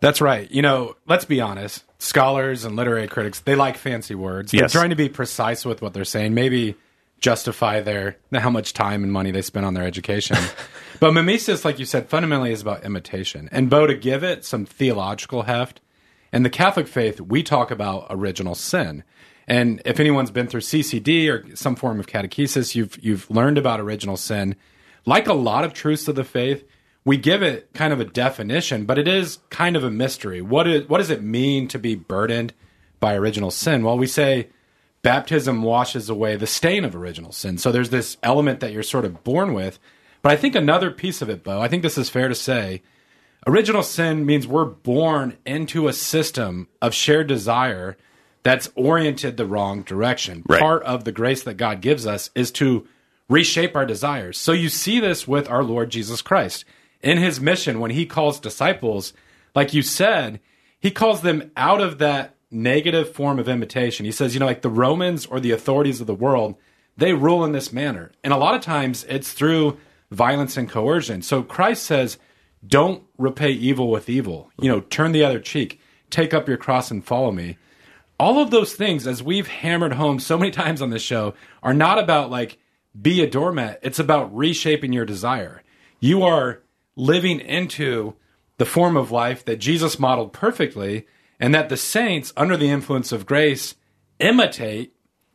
That's 0.00 0.20
right. 0.20 0.50
You 0.50 0.62
know, 0.62 0.96
let's 1.06 1.24
be 1.24 1.40
honest. 1.40 1.84
Scholars 1.98 2.64
and 2.64 2.74
literary 2.74 3.06
critics, 3.06 3.40
they 3.40 3.54
like 3.54 3.76
fancy 3.76 4.14
words. 4.14 4.52
Yes. 4.52 4.72
They're 4.72 4.80
trying 4.80 4.90
to 4.90 4.96
be 4.96 5.08
precise 5.08 5.64
with 5.64 5.80
what 5.80 5.94
they're 5.94 6.04
saying, 6.04 6.34
maybe 6.34 6.74
justify 7.22 7.80
their 7.80 8.18
how 8.34 8.50
much 8.50 8.74
time 8.74 9.02
and 9.02 9.12
money 9.12 9.30
they 9.30 9.40
spend 9.40 9.64
on 9.64 9.72
their 9.72 9.86
education. 9.86 10.36
but 11.00 11.12
mimesis, 11.12 11.64
like 11.64 11.78
you 11.78 11.86
said, 11.86 12.10
fundamentally 12.10 12.52
is 12.52 12.60
about 12.60 12.84
imitation. 12.84 13.48
And 13.50 13.70
Bo, 13.70 13.86
to 13.86 13.94
give 13.94 14.22
it 14.22 14.44
some 14.44 14.66
theological 14.66 15.44
heft, 15.44 15.80
in 16.32 16.42
the 16.42 16.50
Catholic 16.50 16.88
faith, 16.88 17.20
we 17.20 17.42
talk 17.42 17.70
about 17.70 18.06
original 18.10 18.54
sin. 18.54 19.04
And 19.46 19.80
if 19.84 20.00
anyone's 20.00 20.30
been 20.30 20.48
through 20.48 20.60
CCD 20.60 21.30
or 21.30 21.56
some 21.56 21.76
form 21.76 22.00
of 22.00 22.06
catechesis, 22.06 22.74
you've 22.74 23.02
you've 23.02 23.30
learned 23.30 23.58
about 23.58 23.80
original 23.80 24.16
sin. 24.16 24.56
Like 25.06 25.26
a 25.26 25.34
lot 25.34 25.64
of 25.64 25.72
truths 25.72 26.08
of 26.08 26.14
the 26.14 26.24
faith, 26.24 26.64
we 27.04 27.16
give 27.16 27.42
it 27.42 27.72
kind 27.74 27.92
of 27.92 28.00
a 28.00 28.04
definition, 28.04 28.84
but 28.84 28.98
it 28.98 29.08
is 29.08 29.38
kind 29.50 29.76
of 29.76 29.84
a 29.84 29.90
mystery. 29.90 30.40
What 30.40 30.66
is 30.66 30.88
what 30.88 30.98
does 30.98 31.10
it 31.10 31.22
mean 31.22 31.68
to 31.68 31.78
be 31.78 31.94
burdened 31.94 32.52
by 32.98 33.14
original 33.14 33.50
sin? 33.50 33.84
Well, 33.84 33.98
we 33.98 34.06
say 34.06 34.48
baptism 35.02 35.62
washes 35.62 36.08
away 36.08 36.36
the 36.36 36.46
stain 36.46 36.84
of 36.84 36.94
original 36.94 37.32
sin. 37.32 37.58
So 37.58 37.72
there's 37.72 37.90
this 37.90 38.16
element 38.22 38.60
that 38.60 38.72
you're 38.72 38.82
sort 38.82 39.04
of 39.04 39.22
born 39.24 39.52
with. 39.52 39.78
But 40.22 40.32
I 40.32 40.36
think 40.36 40.54
another 40.54 40.90
piece 40.90 41.20
of 41.20 41.28
it, 41.28 41.42
Bo, 41.42 41.60
I 41.60 41.68
think 41.68 41.82
this 41.82 41.98
is 41.98 42.08
fair 42.08 42.28
to 42.28 42.34
say, 42.34 42.82
original 43.46 43.82
sin 43.82 44.24
means 44.24 44.46
we're 44.46 44.64
born 44.64 45.36
into 45.44 45.88
a 45.88 45.92
system 45.92 46.68
of 46.80 46.94
shared 46.94 47.26
desire 47.26 47.96
that's 48.44 48.70
oriented 48.74 49.36
the 49.36 49.46
wrong 49.46 49.82
direction. 49.82 50.44
Right. 50.48 50.60
Part 50.60 50.82
of 50.84 51.04
the 51.04 51.12
grace 51.12 51.42
that 51.42 51.54
God 51.54 51.80
gives 51.80 52.06
us 52.06 52.30
is 52.34 52.50
to 52.52 52.86
reshape 53.28 53.74
our 53.76 53.86
desires. 53.86 54.38
So 54.38 54.52
you 54.52 54.68
see 54.68 55.00
this 55.00 55.26
with 55.26 55.48
our 55.48 55.64
Lord 55.64 55.90
Jesus 55.90 56.22
Christ. 56.22 56.64
In 57.02 57.18
his 57.18 57.40
mission, 57.40 57.80
when 57.80 57.90
he 57.90 58.06
calls 58.06 58.38
disciples, 58.38 59.12
like 59.54 59.74
you 59.74 59.82
said, 59.82 60.40
he 60.78 60.90
calls 60.90 61.22
them 61.22 61.50
out 61.56 61.80
of 61.80 61.98
that 61.98 62.31
negative 62.52 63.12
form 63.12 63.38
of 63.38 63.48
imitation. 63.48 64.06
He 64.06 64.12
says, 64.12 64.34
you 64.34 64.40
know, 64.40 64.46
like 64.46 64.62
the 64.62 64.70
Romans 64.70 65.26
or 65.26 65.40
the 65.40 65.50
authorities 65.50 66.00
of 66.00 66.06
the 66.06 66.14
world, 66.14 66.56
they 66.96 67.12
rule 67.12 67.44
in 67.44 67.52
this 67.52 67.72
manner. 67.72 68.12
And 68.22 68.32
a 68.32 68.36
lot 68.38 68.54
of 68.54 68.60
times 68.60 69.04
it's 69.08 69.32
through 69.32 69.78
violence 70.10 70.56
and 70.56 70.68
coercion. 70.68 71.22
So 71.22 71.42
Christ 71.42 71.84
says, 71.84 72.18
don't 72.66 73.02
repay 73.18 73.50
evil 73.50 73.90
with 73.90 74.08
evil. 74.08 74.50
You 74.60 74.68
know, 74.68 74.80
turn 74.80 75.12
the 75.12 75.24
other 75.24 75.40
cheek, 75.40 75.80
take 76.10 76.34
up 76.34 76.46
your 76.46 76.58
cross 76.58 76.90
and 76.90 77.04
follow 77.04 77.32
me 77.32 77.56
all 78.22 78.40
of 78.40 78.52
those 78.52 78.74
things, 78.74 79.08
as 79.08 79.20
we've 79.20 79.48
hammered 79.48 79.94
home 79.94 80.20
so 80.20 80.38
many 80.38 80.50
times 80.62 80.80
on 80.80 80.90
this 80.90 81.02
show, 81.02 81.34
are 81.62 81.74
not 81.74 81.98
about 81.98 82.30
like 82.30 82.58
be 83.00 83.20
a 83.20 83.28
doormat. 83.28 83.80
It's 83.82 83.98
about 83.98 84.34
reshaping 84.34 84.92
your 84.92 85.04
desire. 85.04 85.62
You 85.98 86.22
are 86.22 86.62
living 86.94 87.40
into 87.40 88.14
the 88.58 88.64
form 88.64 88.96
of 88.96 89.10
life 89.10 89.44
that 89.46 89.56
Jesus 89.56 89.98
modeled 89.98 90.32
perfectly, 90.32 91.06
and 91.42 91.52
that 91.52 91.68
the 91.68 91.76
saints, 91.76 92.32
under 92.36 92.56
the 92.56 92.70
influence 92.70 93.10
of 93.10 93.26
grace, 93.26 93.74
imitate 94.20 94.94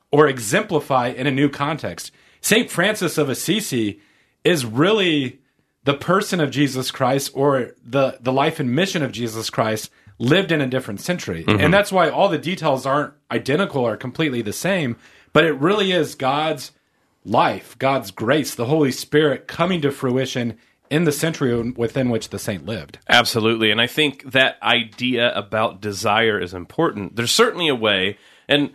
or 0.09 0.25
exemplify 0.25 1.09
in 1.09 1.27
a 1.27 1.31
new 1.31 1.49
context. 1.49 2.13
St. 2.39 2.71
Francis 2.71 3.17
of 3.17 3.27
Assisi 3.27 3.99
is 4.45 4.65
really 4.65 5.41
the 5.83 5.93
person 5.93 6.39
of 6.39 6.49
Jesus 6.49 6.91
Christ 6.91 7.31
or 7.33 7.75
the, 7.85 8.17
the 8.21 8.31
life 8.31 8.61
and 8.61 8.73
mission 8.73 9.03
of 9.03 9.11
Jesus 9.11 9.49
Christ 9.49 9.91
lived 10.17 10.53
in 10.53 10.61
a 10.61 10.67
different 10.67 11.01
century. 11.01 11.43
Mm-hmm. 11.43 11.59
And 11.59 11.73
that's 11.73 11.91
why 11.91 12.09
all 12.09 12.29
the 12.29 12.37
details 12.37 12.85
aren't 12.85 13.13
identical 13.29 13.85
or 13.85 13.97
completely 13.97 14.41
the 14.41 14.53
same, 14.53 14.95
but 15.33 15.43
it 15.43 15.59
really 15.59 15.91
is 15.91 16.15
God's 16.15 16.71
life, 17.25 17.77
God's 17.79 18.11
grace, 18.11 18.55
the 18.55 18.65
Holy 18.65 18.93
Spirit 18.93 19.45
coming 19.45 19.81
to 19.81 19.91
fruition 19.91 20.57
in 20.89 21.03
the 21.03 21.11
century 21.11 21.71
within 21.71 22.09
which 22.09 22.29
the 22.29 22.39
saint 22.39 22.65
lived. 22.65 22.99
Absolutely. 23.09 23.71
And 23.71 23.81
I 23.81 23.87
think 23.87 24.31
that 24.31 24.57
idea 24.61 25.33
about 25.35 25.81
desire 25.81 26.39
is 26.39 26.53
important. 26.53 27.15
There's 27.15 27.31
certainly 27.31 27.67
a 27.67 27.75
way, 27.75 28.17
and 28.47 28.71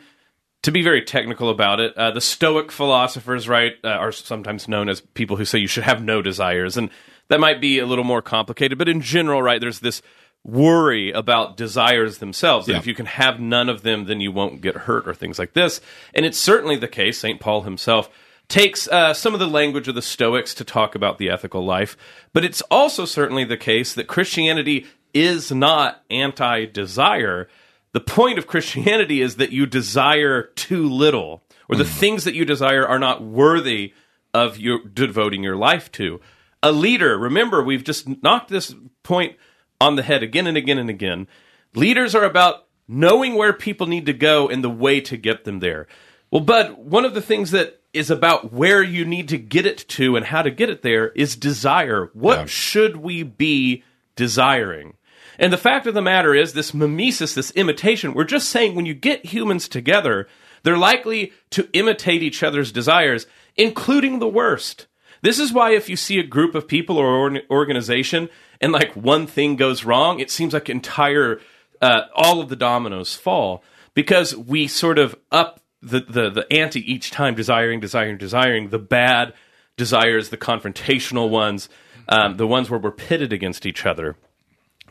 to 0.63 0.71
be 0.71 0.83
very 0.83 1.03
technical 1.03 1.51
about 1.51 1.81
it, 1.81 1.97
uh, 1.97 2.11
the 2.13 2.21
Stoic 2.21 2.71
philosophers, 2.71 3.49
right, 3.49 3.75
uh, 3.83 3.89
are 3.89 4.13
sometimes 4.13 4.69
known 4.69 4.89
as 4.89 5.01
people 5.01 5.37
who 5.37 5.45
say 5.45 5.59
you 5.59 5.67
should 5.67 5.83
have 5.85 6.03
no 6.03 6.23
desires. 6.23 6.77
And 6.77 6.91
that 7.29 7.41
might 7.41 7.61
be 7.61 7.79
a 7.79 7.87
little 7.87 8.05
more 8.05 8.23
complicated, 8.23 8.79
but 8.79 8.89
in 8.89 9.01
general, 9.01 9.43
right, 9.43 9.61
there's 9.61 9.81
this 9.81 10.03
worry 10.45 11.11
about 11.13 11.57
desires 11.57 12.19
themselves. 12.19 12.67
That 12.67 12.73
Yeah. 12.73 12.79
if 12.79 12.87
you 12.87 12.95
can 12.95 13.07
have 13.07 13.39
none 13.41 13.69
of 13.69 13.83
them, 13.83 14.07
then 14.07 14.21
you 14.21 14.33
won't 14.33 14.61
get 14.61 14.75
hurt 14.77 15.07
or 15.09 15.15
things 15.15 15.39
like 15.39 15.53
this. 15.53 15.81
And 16.15 16.27
it's 16.27 16.39
certainly 16.39 16.77
the 16.77 16.89
case. 16.89 17.19
St. 17.19 17.41
Paul 17.41 17.63
himself 17.63 18.09
takes 18.49 18.87
uh, 18.89 19.15
some 19.15 19.35
of 19.35 19.41
the 19.41 19.47
language 19.47 19.89
of 19.89 19.95
the 19.95 20.03
Stoics 20.03 20.55
to 20.55 20.65
talk 20.65 20.95
about 20.95 21.19
the 21.19 21.31
ethical 21.31 21.65
life, 21.65 21.97
but 22.33 22.45
it's 22.45 22.61
also 22.63 23.05
certainly 23.05 23.45
the 23.45 23.57
case 23.57 23.95
that 23.95 24.07
Christianity 24.07 24.87
is 25.15 25.53
not 25.53 26.03
anti 26.11 26.67
desire. 26.67 27.49
The 27.93 28.01
point 28.01 28.39
of 28.39 28.47
Christianity 28.47 29.21
is 29.21 29.37
that 29.37 29.53
you 29.53 29.67
desire 29.67 30.45
too 30.55 30.89
little, 30.89 31.43
or 31.69 31.77
the 31.77 31.85
things 31.85 32.25
that 32.25 32.35
you 32.35 32.45
desire 32.45 32.87
are 32.87 32.99
not 32.99 33.23
worthy 33.23 33.95
of 34.35 34.59
your 34.59 34.81
devoting 34.85 35.43
your 35.43 35.57
life 35.57 35.93
to. 35.93 36.21
A 36.63 36.73
leader, 36.73 37.19
remember, 37.19 37.63
we've 37.63 37.85
just 37.85 38.07
knocked 38.23 38.49
this 38.49 38.75
point 39.03 39.37
on 39.81 39.97
the 39.97 40.03
head 40.03 40.23
again 40.23 40.47
and 40.47 40.57
again 40.57 40.79
and 40.79 40.89
again. 40.89 41.27
Leaders 41.75 42.15
are 42.15 42.25
about 42.25 42.67
knowing 42.87 43.35
where 43.35 43.53
people 43.53 43.87
need 43.87 44.07
to 44.07 44.13
go 44.13 44.49
and 44.49 44.63
the 44.63 44.71
way 44.71 45.01
to 45.01 45.17
get 45.17 45.45
them 45.45 45.61
there. 45.61 45.87
Well, 46.33 46.41
Bud, 46.41 46.79
one 46.79 47.05
of 47.05 47.13
the 47.13 47.21
things 47.21 47.51
that 47.51 47.81
is 47.93 48.11
about 48.11 48.55
where 48.55 48.83
you 48.83 49.05
need 49.05 49.29
to 49.29 49.37
get 49.37 49.67
it 49.67 49.87
to 49.89 50.17
and 50.17 50.25
how 50.25 50.41
to 50.41 50.51
get 50.51 50.71
it 50.71 50.81
there 50.81 51.11
is 51.11 51.37
desire. 51.37 52.11
What 52.15 52.39
Yeah. 52.39 52.45
should 52.47 52.97
we 52.97 53.23
be 53.23 53.85
desiring? 54.17 54.95
And 55.39 55.53
the 55.53 55.59
fact 55.59 55.87
of 55.87 55.93
the 55.93 56.01
matter 56.01 56.35
is, 56.35 56.55
this 56.55 56.73
mimesis, 56.73 57.35
this 57.35 57.51
imitation, 57.51 58.15
we're 58.15 58.25
just 58.25 58.49
saying 58.49 58.75
when 58.75 58.87
you 58.87 58.95
get 58.95 59.27
humans 59.27 59.69
together, 59.69 60.27
they're 60.63 60.79
likely 60.79 61.33
to 61.51 61.69
imitate 61.75 62.23
each 62.23 62.43
other's 62.43 62.73
desires, 62.73 63.27
including 63.59 64.19
the 64.19 64.29
worst. 64.29 64.87
This 65.21 65.39
is 65.39 65.53
why 65.53 65.73
if 65.75 65.91
you 65.91 65.97
see 65.97 66.19
a 66.19 66.23
group 66.23 66.55
of 66.55 66.67
people 66.67 66.97
or 66.97 67.09
organ- 67.09 67.43
organization 67.51 68.31
and 68.59 68.73
like 68.73 68.97
one 68.97 69.27
thing 69.27 69.57
goes 69.57 69.85
wrong, 69.85 70.19
it 70.19 70.31
seems 70.31 70.55
like 70.55 70.71
entire 70.71 71.41
uh, 71.83 72.05
all 72.15 72.41
of 72.41 72.49
the 72.49 72.57
dominoes 72.57 73.15
fall 73.15 73.63
because 73.93 74.35
we 74.35 74.67
sort 74.67 74.99
of 74.99 75.15
up 75.31 75.62
the, 75.83 76.01
the 76.01 76.31
the 76.31 76.53
ante 76.53 76.81
each 76.81 77.11
time, 77.11 77.35
desiring, 77.35 77.81
desiring, 77.81 78.19
desiring. 78.19 78.69
The 78.71 78.79
bad 78.79 79.35
desires, 79.77 80.29
the 80.29 80.37
confrontational 80.37 81.29
ones, 81.29 81.69
um, 82.09 82.37
the 82.37 82.47
ones 82.47 82.71
where 82.71 82.81
we're 82.81 82.91
pitted 82.93 83.33
against 83.33 83.67
each 83.67 83.85
other 83.85 84.17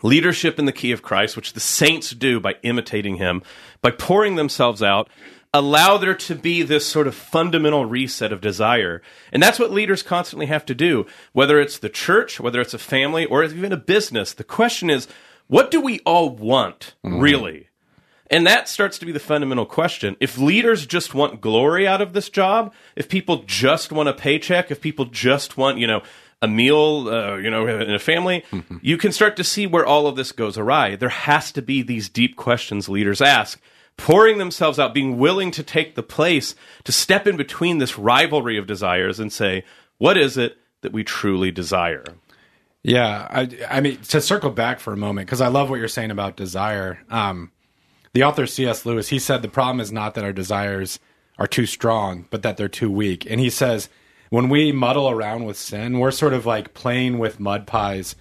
leadership 0.03 0.59
in 0.59 0.65
the 0.65 0.71
key 0.71 0.91
of 0.91 1.01
Christ, 1.01 1.35
which 1.35 1.53
the 1.53 1.59
saints 1.59 2.11
do 2.11 2.39
by 2.39 2.55
imitating 2.63 3.17
him, 3.17 3.41
by 3.81 3.91
pouring 3.91 4.35
themselves 4.35 4.81
out, 4.81 5.09
allow 5.53 5.97
there 5.97 6.15
to 6.15 6.35
be 6.35 6.63
this 6.63 6.85
sort 6.85 7.07
of 7.07 7.15
fundamental 7.15 7.85
reset 7.85 8.31
of 8.31 8.41
desire. 8.41 9.01
And 9.31 9.43
that's 9.43 9.59
what 9.59 9.71
leaders 9.71 10.03
constantly 10.03 10.45
have 10.45 10.65
to 10.67 10.75
do, 10.75 11.05
whether 11.33 11.59
it's 11.59 11.77
the 11.77 11.89
church, 11.89 12.39
whether 12.39 12.61
it's 12.61 12.73
a 12.73 12.79
family, 12.79 13.25
or 13.25 13.43
even 13.43 13.73
a 13.73 13.77
business. 13.77 14.33
The 14.33 14.43
question 14.43 14.89
is, 14.89 15.07
what 15.47 15.71
do 15.71 15.81
we 15.81 15.99
all 16.05 16.29
want, 16.29 16.95
really? 17.03 17.67
And 18.31 18.47
that 18.47 18.69
starts 18.69 18.97
to 18.99 19.05
be 19.05 19.11
the 19.11 19.19
fundamental 19.19 19.65
question. 19.65 20.15
If 20.21 20.37
leaders 20.37 20.85
just 20.85 21.13
want 21.13 21.41
glory 21.41 21.85
out 21.85 22.01
of 22.01 22.13
this 22.13 22.29
job, 22.29 22.73
if 22.95 23.09
people 23.09 23.43
just 23.45 23.91
want 23.91 24.07
a 24.07 24.13
paycheck, 24.13 24.71
if 24.71 24.79
people 24.79 25.05
just 25.05 25.57
want, 25.57 25.79
you 25.79 25.85
know, 25.85 26.01
a 26.41 26.47
meal, 26.47 27.09
uh, 27.09 27.35
you 27.35 27.51
know, 27.51 27.67
in 27.67 27.93
a 27.93 27.99
family, 27.99 28.43
you 28.81 28.97
can 28.97 29.11
start 29.11 29.35
to 29.35 29.43
see 29.43 29.67
where 29.67 29.85
all 29.85 30.07
of 30.07 30.15
this 30.15 30.31
goes 30.31 30.57
awry. 30.57 30.95
There 30.95 31.09
has 31.09 31.51
to 31.51 31.61
be 31.61 31.83
these 31.83 32.07
deep 32.07 32.37
questions 32.37 32.87
leaders 32.87 33.21
ask, 33.21 33.61
pouring 33.97 34.37
themselves 34.37 34.79
out, 34.79 34.93
being 34.93 35.17
willing 35.17 35.51
to 35.51 35.61
take 35.61 35.95
the 35.95 36.01
place 36.01 36.55
to 36.85 36.91
step 36.91 37.27
in 37.27 37.35
between 37.37 37.77
this 37.77 37.99
rivalry 37.99 38.57
of 38.57 38.65
desires 38.65 39.19
and 39.19 39.31
say, 39.31 39.63
what 39.97 40.17
is 40.17 40.37
it 40.37 40.57
that 40.81 40.93
we 40.93 41.03
truly 41.03 41.51
desire? 41.51 42.05
Yeah, 42.81 43.27
I, 43.29 43.49
I 43.69 43.81
mean 43.81 43.97
to 43.97 44.21
circle 44.21 44.49
back 44.49 44.79
for 44.79 44.93
a 44.93 44.97
moment 44.97 45.27
because 45.27 45.41
I 45.41 45.49
love 45.49 45.69
what 45.69 45.77
you're 45.77 45.87
saying 45.87 46.09
about 46.09 46.37
desire. 46.37 46.99
Um, 47.11 47.51
the 48.13 48.23
author 48.23 48.45
C.S. 48.45 48.85
Lewis 48.85 49.09
he 49.09 49.19
said 49.19 49.41
the 49.41 49.47
problem 49.47 49.79
is 49.79 49.91
not 49.91 50.15
that 50.15 50.23
our 50.23 50.33
desires 50.33 50.99
are 51.37 51.47
too 51.47 51.65
strong, 51.65 52.27
but 52.29 52.43
that 52.43 52.57
they're 52.57 52.67
too 52.67 52.91
weak. 52.91 53.29
And 53.29 53.39
he 53.39 53.49
says 53.49 53.89
when 54.29 54.47
we 54.47 54.71
muddle 54.71 55.09
around 55.09 55.45
with 55.45 55.57
sin, 55.57 55.99
we're 55.99 56.11
sort 56.11 56.33
of 56.33 56.45
like 56.45 56.73
playing 56.73 57.19
with 57.19 57.39
mud 57.39 57.67
pies 57.67 58.15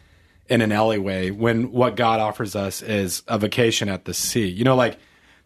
in 0.49 0.61
an 0.61 0.73
alleyway. 0.73 1.31
When 1.31 1.71
what 1.71 1.97
God 1.97 2.19
offers 2.19 2.57
us 2.57 2.83
is 2.83 3.23
a 3.29 3.39
vacation 3.39 3.89
at 3.89 4.05
the 4.05 4.15
sea. 4.15 4.49
You 4.49 4.65
know, 4.65 4.75
like 4.75 4.99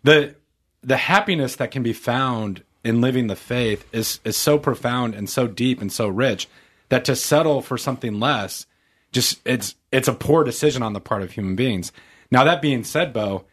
the 0.03 0.35
the 0.83 0.97
happiness 0.97 1.57
that 1.57 1.71
can 1.71 1.83
be 1.83 1.93
found 1.93 2.63
in 2.83 3.01
living 3.01 3.27
the 3.27 3.37
faith 3.37 3.87
is 3.93 4.21
is 4.25 4.37
so 4.37 4.59
profound 4.59 5.15
and 5.15 5.29
so 5.29 5.47
deep 5.47 5.81
and 5.81 5.93
so 5.93 6.09
rich 6.09 6.49
that 6.89 7.05
to 7.07 7.17
settle 7.17 7.61
for 7.61 7.77
something 7.77 8.21
less 8.21 8.67
just 9.13 9.41
it's 9.45 9.75
it's 9.93 10.09
a 10.09 10.13
poor 10.13 10.45
decision 10.45 10.83
on 10.83 10.93
the 10.93 11.01
part 11.01 11.23
of 11.23 11.33
human 11.33 11.57
beings. 11.57 11.93
Now 12.31 12.45
that 12.45 12.63
being 12.63 12.85
said, 12.85 13.13
Bo, 13.13 13.45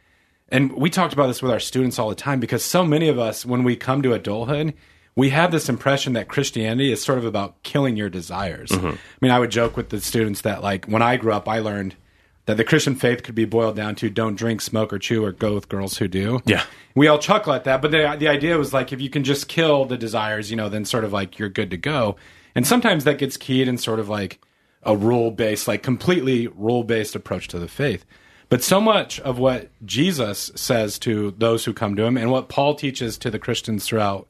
and 0.51 0.73
we 0.73 0.89
talked 0.89 1.13
about 1.13 1.27
this 1.27 1.41
with 1.41 1.51
our 1.51 1.59
students 1.59 1.97
all 1.97 2.09
the 2.09 2.15
time 2.15 2.39
because 2.39 2.63
so 2.63 2.83
many 2.83 3.07
of 3.07 3.17
us 3.17 3.45
when 3.45 3.63
we 3.63 3.75
come 3.75 4.01
to 4.01 4.13
adulthood, 4.13 4.73
we 5.15 5.29
have 5.29 5.51
this 5.51 5.69
impression 5.69 6.13
that 6.13 6.27
Christianity 6.27 6.91
is 6.91 7.03
sort 7.03 7.17
of 7.17 7.25
about 7.25 7.61
killing 7.63 7.97
your 7.97 8.09
desires. 8.09 8.69
Mm-hmm. 8.69 8.87
I 8.87 8.97
mean, 9.21 9.31
I 9.31 9.39
would 9.39 9.51
joke 9.51 9.77
with 9.77 9.89
the 9.89 9.99
students 10.01 10.41
that 10.41 10.61
like 10.61 10.85
when 10.85 11.01
I 11.01 11.17
grew 11.17 11.33
up, 11.33 11.47
I 11.47 11.59
learned 11.59 11.95
that 12.45 12.57
the 12.57 12.63
Christian 12.63 12.95
faith 12.95 13.23
could 13.23 13.35
be 13.35 13.45
boiled 13.45 13.75
down 13.75 13.95
to 13.95 14.09
don't 14.09 14.35
drink, 14.35 14.61
smoke, 14.61 14.91
or 14.91 14.99
chew, 14.99 15.23
or 15.23 15.31
go 15.31 15.53
with 15.53 15.69
girls 15.69 15.97
who 15.97 16.07
do. 16.07 16.41
Yeah. 16.45 16.63
We 16.95 17.07
all 17.07 17.19
chuckle 17.19 17.53
at 17.53 17.63
that, 17.65 17.81
but 17.81 17.91
the 17.91 18.15
the 18.17 18.27
idea 18.27 18.57
was 18.57 18.73
like 18.73 18.91
if 18.91 18.99
you 18.99 19.09
can 19.09 19.23
just 19.23 19.47
kill 19.47 19.85
the 19.85 19.97
desires, 19.97 20.49
you 20.49 20.57
know, 20.57 20.69
then 20.69 20.85
sort 20.85 21.03
of 21.03 21.13
like 21.13 21.39
you're 21.39 21.49
good 21.49 21.71
to 21.71 21.77
go. 21.77 22.17
And 22.55 22.67
sometimes 22.67 23.05
that 23.05 23.17
gets 23.17 23.37
keyed 23.37 23.67
in 23.67 23.77
sort 23.77 23.99
of 23.99 24.09
like 24.09 24.43
a 24.83 24.97
rule 24.97 25.31
based, 25.31 25.67
like 25.67 25.83
completely 25.83 26.47
rule 26.47 26.83
based 26.83 27.15
approach 27.15 27.47
to 27.49 27.59
the 27.59 27.67
faith. 27.67 28.05
But 28.51 28.63
so 28.65 28.81
much 28.81 29.17
of 29.21 29.39
what 29.39 29.69
Jesus 29.85 30.51
says 30.55 30.99
to 30.99 31.31
those 31.37 31.63
who 31.63 31.71
come 31.71 31.95
to 31.95 32.03
him 32.03 32.17
and 32.17 32.29
what 32.29 32.49
Paul 32.49 32.75
teaches 32.75 33.17
to 33.19 33.31
the 33.31 33.39
Christians 33.39 33.87
throughout, 33.87 34.27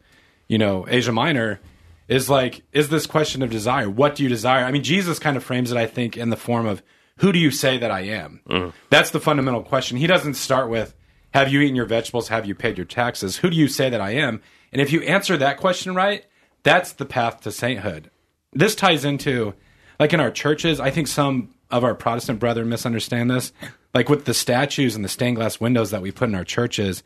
you 0.47 0.59
know, 0.59 0.85
Asia 0.87 1.11
Minor 1.11 1.59
is 2.07 2.29
like, 2.29 2.61
is 2.71 2.89
this 2.89 3.07
question 3.07 3.41
of 3.41 3.49
desire? 3.49 3.89
What 3.89 4.13
do 4.13 4.21
you 4.21 4.29
desire? 4.29 4.63
I 4.63 4.71
mean, 4.71 4.83
Jesus 4.83 5.17
kind 5.17 5.37
of 5.37 5.43
frames 5.43 5.71
it, 5.71 5.77
I 5.77 5.87
think, 5.87 6.17
in 6.17 6.29
the 6.29 6.37
form 6.37 6.67
of, 6.67 6.83
who 7.17 7.31
do 7.31 7.39
you 7.39 7.49
say 7.49 7.79
that 7.79 7.89
I 7.89 8.01
am? 8.01 8.41
Mm. 8.47 8.73
That's 8.91 9.09
the 9.09 9.19
fundamental 9.19 9.63
question. 9.63 9.97
He 9.97 10.05
doesn't 10.05 10.35
start 10.35 10.69
with, 10.69 10.93
have 11.33 11.51
you 11.51 11.61
eaten 11.61 11.75
your 11.75 11.87
vegetables? 11.87 12.27
Have 12.27 12.45
you 12.45 12.53
paid 12.53 12.77
your 12.77 12.85
taxes? 12.85 13.37
Who 13.37 13.49
do 13.49 13.57
you 13.57 13.67
say 13.67 13.89
that 13.89 14.01
I 14.01 14.11
am? 14.11 14.43
And 14.71 14.83
if 14.83 14.91
you 14.91 15.01
answer 15.01 15.35
that 15.37 15.57
question 15.57 15.95
right, 15.95 16.23
that's 16.61 16.91
the 16.93 17.05
path 17.05 17.41
to 17.41 17.51
sainthood. 17.51 18.11
This 18.53 18.75
ties 18.75 19.03
into, 19.03 19.55
like 19.99 20.13
in 20.13 20.19
our 20.19 20.29
churches, 20.29 20.79
I 20.79 20.91
think 20.91 21.07
some 21.07 21.55
of 21.71 21.83
our 21.83 21.95
Protestant 21.95 22.39
brethren 22.39 22.69
misunderstand 22.69 23.31
this. 23.31 23.53
Like 23.93 24.09
with 24.09 24.25
the 24.25 24.33
statues 24.33 24.95
and 24.95 25.03
the 25.03 25.09
stained 25.09 25.37
glass 25.37 25.59
windows 25.59 25.91
that 25.91 26.01
we 26.01 26.11
put 26.11 26.29
in 26.29 26.35
our 26.35 26.43
churches, 26.43 27.03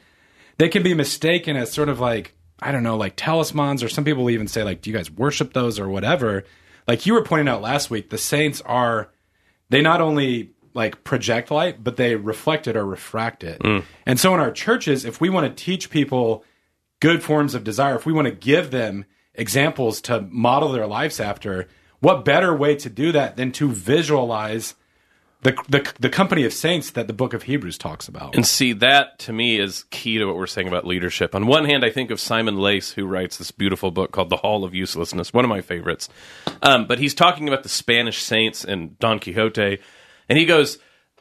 they 0.58 0.70
can 0.70 0.84
be 0.84 0.94
mistaken 0.94 1.56
as 1.56 1.72
sort 1.72 1.90
of 1.90 2.00
like, 2.00 2.36
I 2.60 2.72
don't 2.72 2.84
know, 2.84 2.98
like 2.98 3.16
talismans, 3.16 3.84
or 3.84 3.90
some 3.90 4.04
people 4.04 4.30
even 4.30 4.48
say, 4.48 4.64
like, 4.64 4.82
do 4.82 4.90
you 4.90 4.96
guys 4.96 5.12
worship 5.12 5.54
those 5.54 5.80
or 5.80 5.90
whatever? 5.90 6.44
Like 6.88 7.06
you 7.06 7.14
were 7.14 7.24
pointing 7.24 7.48
out 7.48 7.62
last 7.62 7.90
week, 7.90 8.10
the 8.10 8.18
saints 8.18 8.62
are, 8.62 9.10
they 9.70 9.82
not 9.82 10.02
only 10.02 10.52
like 10.74 11.04
project 11.04 11.50
light, 11.50 11.84
but 11.84 11.96
they 11.96 12.16
reflect 12.16 12.68
it 12.68 12.76
or 12.76 12.86
refract 12.86 13.44
it. 13.44 13.60
Mm. 13.62 13.84
And 14.06 14.20
so 14.20 14.34
in 14.34 14.40
our 14.40 14.52
churches, 14.52 15.06
if 15.06 15.20
we 15.20 15.30
want 15.30 15.48
to 15.48 15.64
teach 15.64 15.90
people 15.90 16.44
good 17.00 17.24
forms 17.24 17.56
of 17.56 17.64
desire, 17.64 17.96
if 17.96 18.06
we 18.06 18.14
want 18.14 18.28
to 18.28 18.34
give 18.34 18.72
them 18.72 19.06
examples 19.34 20.02
to 20.02 20.22
model 20.22 20.72
their 20.72 20.86
lives 20.86 21.20
after, 21.20 21.68
what 22.00 22.25
better 22.25 22.56
way 22.56 22.75
to 22.75 22.90
do 22.90 23.12
that 23.12 23.36
than 23.36 23.52
to 23.54 23.70
visualize 23.70 24.75
the, 25.42 25.56
the, 25.70 25.94
the 26.00 26.10
company 26.10 26.44
of 26.44 26.54
saints 26.54 26.90
that 26.92 27.08
the 27.08 27.14
book 27.14 27.34
of 27.34 27.44
Hebrews 27.44 27.78
talks 27.78 28.08
about? 28.08 28.36
And 28.36 28.46
see, 28.46 28.74
that 28.74 29.20
to 29.20 29.34
me 29.34 29.60
is 29.60 29.86
key 29.92 30.18
to 30.18 30.25
what 30.25 30.36
we're 30.36 30.48
saying 30.48 30.68
about 30.68 30.86
leadership. 30.86 31.36
On 31.36 31.46
one 31.46 31.66
hand, 31.66 31.86
I 31.86 31.92
think 31.92 32.10
of 32.12 32.20
Simon 32.20 32.60
Leys, 32.60 32.92
who 32.92 33.06
writes 33.06 33.38
this 33.38 33.52
beautiful 33.52 33.92
book 33.92 34.12
called 34.12 34.30
The 34.30 34.38
Hall 34.38 34.64
of 34.64 34.74
Uselessness, 34.74 35.34
one 35.34 35.46
of 35.46 35.50
my 35.50 35.62
favorites. 35.62 36.10
Um, 36.62 36.88
but 36.88 37.00
he's 37.00 37.14
talking 37.14 37.48
about 37.48 37.64
the 37.64 37.70
Spanish 37.70 38.24
saints 38.24 38.66
and 38.66 38.98
Don 39.00 39.20
Quixote. 39.20 39.80
And 40.28 40.40
he 40.40 40.46
goes, 40.46 40.80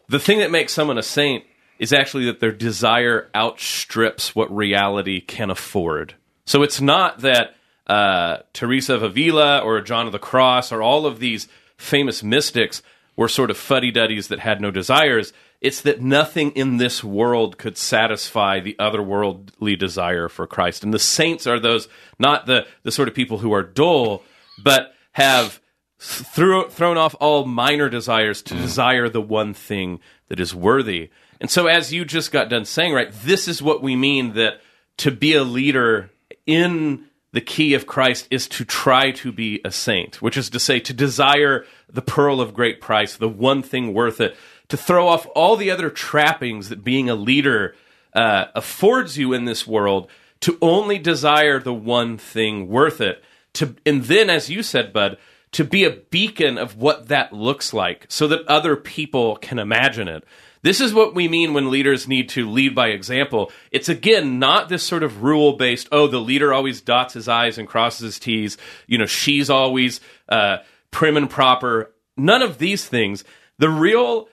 The 0.09 0.19
thing 0.19 0.39
that 0.39 0.51
makes 0.51 0.73
someone 0.73 0.99
a 0.99 1.03
saint 1.03 1.45
is 1.79 1.93
actually 1.93 2.27
that 2.27 2.41
their 2.41 2.53
desire 2.53 3.31
outstrips 3.35 4.35
what 4.35 4.55
reality 4.55 5.21
can 5.21 5.51
afford. 5.51 6.15
So 6.47 6.63
it's 6.63 6.81
not 6.81 7.21
that 7.21 7.57
uh, 7.87 8.39
Teresa 8.53 8.95
of 8.95 9.03
Avila 9.03 9.61
or 9.61 9.81
John 9.81 10.07
of 10.07 10.13
the 10.13 10.19
Cross 10.19 10.73
or 10.73 10.83
all 10.83 11.07
of 11.07 11.19
these 11.19 11.49
famous 11.77 12.23
mystics 12.23 12.83
were 13.17 13.29
sort 13.29 13.51
of 13.51 13.57
fuddy 13.57 13.91
duddies 13.91 14.29
that 14.29 14.41
had 14.41 14.61
no 14.61 14.71
desires. 14.71 15.33
It's 15.61 15.81
that 15.83 16.01
nothing 16.01 16.51
in 16.53 16.77
this 16.79 17.03
world 17.03 17.59
could 17.59 17.79
satisfy 17.79 18.61
the 18.61 18.77
otherworldly 18.79 19.79
desire 19.79 20.29
for 20.29 20.47
Christ. 20.47 20.83
And 20.83 20.93
the 20.93 20.99
saints 20.99 21.47
are 21.47 21.61
those, 21.61 21.89
not 22.19 22.47
the, 22.47 22.67
the 22.83 22.93
sort 22.93 23.09
of 23.09 23.15
people 23.15 23.39
who 23.39 23.53
are 23.53 23.63
dull, 23.63 24.23
but 24.63 24.95
have 25.13 25.61
thrown 25.99 26.99
off 26.99 27.15
all 27.21 27.47
minor 27.47 27.89
desires 27.89 28.43
to 28.43 28.55
desire 28.55 29.09
the 29.09 29.23
one 29.23 29.55
thing 29.55 30.01
that 30.29 30.41
is 30.41 30.55
worthy. 30.55 31.11
And 31.41 31.51
so, 31.51 31.67
as 31.67 31.93
you 31.93 32.05
just 32.05 32.33
got 32.33 32.49
done 32.49 32.65
saying, 32.65 32.93
right, 32.93 33.13
this 33.23 33.49
is 33.49 33.63
what 33.63 33.83
we 33.83 33.97
mean 33.97 34.35
that 34.35 34.61
to 34.99 35.11
be 35.11 35.35
a 35.35 35.45
leader 35.45 36.11
in 36.47 37.07
the 37.35 37.41
key 37.41 37.75
of 37.75 37.85
Christ 37.85 38.29
is 38.31 38.47
to 38.47 38.65
try 38.65 39.11
to 39.11 39.33
be 39.33 39.61
a 39.65 39.73
saint, 39.73 40.23
which 40.23 40.37
is 40.37 40.49
to 40.51 40.61
say, 40.61 40.79
to 40.79 40.93
desire 40.93 41.67
the 41.93 42.01
pearl 42.01 42.41
of 42.41 42.55
great 42.55 42.81
price, 42.81 43.17
the 43.17 43.29
one 43.29 43.61
thing 43.61 43.93
worth 43.93 44.21
it, 44.21 44.37
to 44.69 44.77
throw 44.77 45.09
off 45.09 45.27
all 45.35 45.57
the 45.57 45.69
other 45.69 45.91
trappings 45.91 46.69
that 46.69 46.85
being 46.85 47.11
a 47.11 47.17
leader 47.17 47.75
uh, 48.15 48.45
affords 48.55 49.19
you 49.19 49.33
in 49.33 49.47
this 49.47 49.67
world, 49.67 50.09
to 50.39 50.57
only 50.63 50.97
desire 50.97 51.59
the 51.59 51.75
one 51.75 52.19
thing 52.19 52.69
worth 52.69 53.01
it. 53.01 53.21
To, 53.55 53.75
and 53.85 54.05
then, 54.05 54.31
as 54.31 54.49
you 54.49 54.63
said, 54.63 54.93
Bud, 54.93 55.19
to 55.51 55.65
be 55.65 55.83
a 55.83 55.91
beacon 55.91 56.57
of 56.57 56.77
what 56.77 57.09
that 57.09 57.33
looks 57.33 57.75
like 57.75 58.07
so 58.09 58.29
that 58.29 58.47
other 58.47 58.77
people 58.77 59.37
can 59.37 59.59
imagine 59.59 60.07
it. 60.07 60.25
This 60.65 60.81
is 60.81 60.95
what 60.95 61.15
we 61.15 61.29
mean 61.29 61.53
when 61.53 61.71
leaders 61.71 62.09
need 62.09 62.31
to 62.31 62.51
lead 62.51 62.75
by 62.75 62.89
example. 62.89 63.53
It's 63.71 63.91
again 63.91 64.39
not 64.39 64.71
this 64.71 64.83
sort 64.83 65.03
of 65.03 65.23
rule 65.23 65.59
based, 65.59 65.89
oh, 65.93 66.07
the 66.07 66.19
leader 66.19 66.55
always 66.55 66.81
dots 66.81 67.13
his 67.13 67.29
I's 67.29 67.59
and 67.59 67.69
crosses 67.69 68.01
his 68.01 68.19
T's. 68.19 68.57
You 68.87 68.97
know, 68.97 69.05
she's 69.05 69.51
always 69.51 70.01
uh, 70.27 70.59
prim 70.91 71.19
and 71.19 71.29
proper. 71.29 71.93
None 72.17 72.41
of 72.41 72.57
these 72.57 72.87
things. 72.87 73.25
The 73.59 73.69
real 73.69 74.31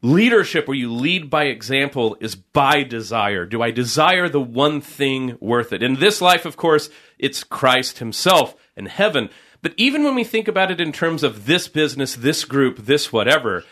leadership 0.00 0.68
where 0.68 0.76
you 0.76 0.90
lead 0.90 1.28
by 1.28 1.44
example 1.44 2.16
is 2.18 2.34
by 2.34 2.82
desire. 2.82 3.44
Do 3.44 3.60
I 3.60 3.70
desire 3.70 4.30
the 4.30 4.40
one 4.40 4.80
thing 4.80 5.36
worth 5.38 5.74
it? 5.74 5.82
In 5.82 5.96
this 5.96 6.22
life, 6.22 6.46
of 6.46 6.56
course, 6.56 6.88
it's 7.18 7.44
Christ 7.44 7.98
himself 7.98 8.56
and 8.74 8.88
heaven. 8.88 9.28
But 9.60 9.74
even 9.76 10.02
when 10.02 10.14
we 10.14 10.24
think 10.24 10.48
about 10.48 10.70
it 10.70 10.80
in 10.80 10.92
terms 10.92 11.22
of 11.22 11.44
this 11.44 11.68
business, 11.68 12.14
this 12.14 12.46
group, 12.46 12.78
this 12.78 13.12
whatever, 13.12 13.64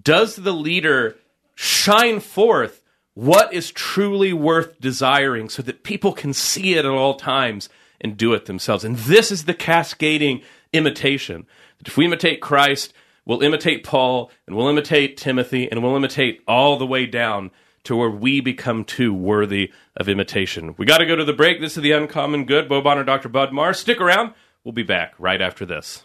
does 0.00 0.36
the 0.36 0.54
leader 0.54 1.18
shine 1.54 2.20
forth 2.20 2.82
what 3.14 3.52
is 3.52 3.70
truly 3.70 4.32
worth 4.32 4.80
desiring 4.80 5.48
so 5.48 5.62
that 5.62 5.82
people 5.82 6.12
can 6.12 6.32
see 6.32 6.74
it 6.74 6.84
at 6.84 6.90
all 6.90 7.14
times 7.14 7.68
and 8.00 8.16
do 8.16 8.32
it 8.34 8.46
themselves. 8.46 8.84
And 8.84 8.96
this 8.96 9.30
is 9.30 9.44
the 9.44 9.54
cascading 9.54 10.42
imitation. 10.72 11.46
If 11.84 11.96
we 11.96 12.06
imitate 12.06 12.40
Christ, 12.40 12.94
we'll 13.26 13.42
imitate 13.42 13.84
Paul, 13.84 14.30
and 14.46 14.56
we'll 14.56 14.68
imitate 14.68 15.16
Timothy, 15.16 15.70
and 15.70 15.82
we'll 15.82 15.96
imitate 15.96 16.42
all 16.46 16.78
the 16.78 16.86
way 16.86 17.06
down 17.06 17.50
to 17.84 17.96
where 17.96 18.10
we 18.10 18.40
become 18.40 18.84
too 18.84 19.12
worthy 19.12 19.72
of 19.96 20.08
imitation. 20.08 20.74
We 20.78 20.86
got 20.86 20.98
to 20.98 21.06
go 21.06 21.16
to 21.16 21.24
the 21.24 21.32
break. 21.32 21.60
This 21.60 21.76
is 21.76 21.82
the 21.82 21.92
Uncommon 21.92 22.44
Good. 22.44 22.68
Bo 22.68 22.80
Bonner, 22.80 23.04
Dr. 23.04 23.28
Bud 23.28 23.52
Marr. 23.52 23.74
Stick 23.74 24.00
around. 24.00 24.34
We'll 24.64 24.72
be 24.72 24.84
back 24.84 25.14
right 25.18 25.40
after 25.40 25.66
this. 25.66 26.04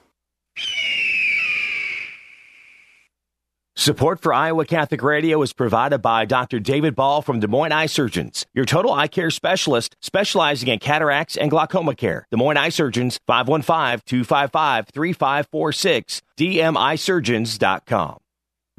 Support 3.80 4.22
for 4.22 4.34
Iowa 4.34 4.66
Catholic 4.66 5.04
Radio 5.04 5.40
is 5.44 5.54
provided 5.54 6.00
by 6.00 6.26
Dr. 6.26 6.60
David 6.60 6.96
Ball 6.96 7.22
from 7.22 7.40
Des 7.40 7.46
Moines 7.46 7.72
Eye 7.72 7.86
Surgeons, 7.86 8.44
your 8.56 8.66
total 8.66 8.92
eye 8.92 9.08
care 9.08 9.30
specialist 9.30 9.96
specializing 10.02 10.70
in 10.70 10.80
cataracts 10.80 11.38
and 11.38 11.52
glaucoma 11.52 11.94
care. 11.94 12.26
Des 12.32 12.38
Moines 12.38 12.58
Eye 12.58 12.70
Surgeons, 12.70 13.20
515-255-3546, 13.30 16.22
dmisurgeons.com. 16.40 18.18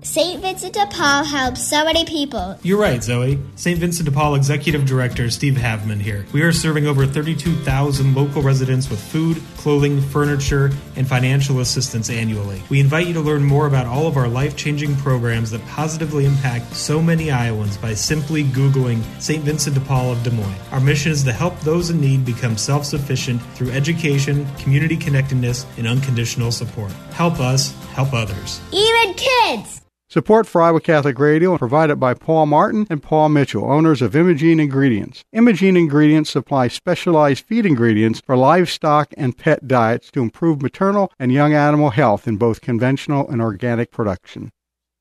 St. 0.00 0.40
Vincent 0.40 0.72
de 0.74 0.86
Paul 0.86 1.24
helps 1.24 1.60
so 1.60 1.84
many 1.84 2.04
people. 2.04 2.56
You're 2.62 2.78
right, 2.80 3.02
Zoe. 3.02 3.36
St. 3.56 3.80
Vincent 3.80 4.04
de 4.04 4.12
Paul 4.12 4.36
Executive 4.36 4.86
Director 4.86 5.28
Steve 5.28 5.54
Havman 5.54 6.00
here. 6.00 6.24
We 6.32 6.42
are 6.42 6.52
serving 6.52 6.86
over 6.86 7.04
32,000 7.04 8.14
local 8.14 8.40
residents 8.40 8.88
with 8.88 9.00
food, 9.00 9.42
clothing, 9.56 10.00
furniture, 10.00 10.70
and 10.94 11.08
financial 11.08 11.58
assistance 11.58 12.10
annually. 12.10 12.62
We 12.70 12.78
invite 12.78 13.08
you 13.08 13.12
to 13.14 13.20
learn 13.20 13.42
more 13.42 13.66
about 13.66 13.86
all 13.86 14.06
of 14.06 14.16
our 14.16 14.28
life 14.28 14.56
changing 14.56 14.94
programs 14.98 15.50
that 15.50 15.66
positively 15.66 16.26
impact 16.26 16.76
so 16.76 17.02
many 17.02 17.32
Iowans 17.32 17.76
by 17.76 17.94
simply 17.94 18.44
Googling 18.44 19.02
St. 19.20 19.42
Vincent 19.42 19.74
de 19.74 19.80
Paul 19.80 20.12
of 20.12 20.22
Des 20.22 20.30
Moines. 20.30 20.60
Our 20.70 20.80
mission 20.80 21.10
is 21.10 21.24
to 21.24 21.32
help 21.32 21.58
those 21.62 21.90
in 21.90 22.00
need 22.00 22.24
become 22.24 22.56
self 22.56 22.84
sufficient 22.84 23.42
through 23.56 23.72
education, 23.72 24.46
community 24.58 24.96
connectedness, 24.96 25.66
and 25.76 25.88
unconditional 25.88 26.52
support. 26.52 26.92
Help 27.10 27.40
us 27.40 27.74
help 27.94 28.14
others. 28.14 28.60
Even 28.70 29.14
kids! 29.14 29.82
Support 30.10 30.46
for 30.46 30.62
Iowa 30.62 30.80
Catholic 30.80 31.18
Radio 31.18 31.52
is 31.52 31.58
provided 31.58 31.96
by 31.96 32.14
Paul 32.14 32.46
Martin 32.46 32.86
and 32.88 33.02
Paul 33.02 33.28
Mitchell, 33.28 33.70
owners 33.70 34.00
of 34.00 34.16
Imogene 34.16 34.58
Ingredients. 34.58 35.22
Imogene 35.34 35.76
Ingredients 35.76 36.30
supply 36.30 36.68
specialized 36.68 37.44
feed 37.44 37.66
ingredients 37.66 38.22
for 38.24 38.34
livestock 38.34 39.12
and 39.18 39.36
pet 39.36 39.68
diets 39.68 40.10
to 40.12 40.22
improve 40.22 40.62
maternal 40.62 41.12
and 41.18 41.30
young 41.30 41.52
animal 41.52 41.90
health 41.90 42.26
in 42.26 42.38
both 42.38 42.62
conventional 42.62 43.28
and 43.28 43.42
organic 43.42 43.90
production. 43.90 44.50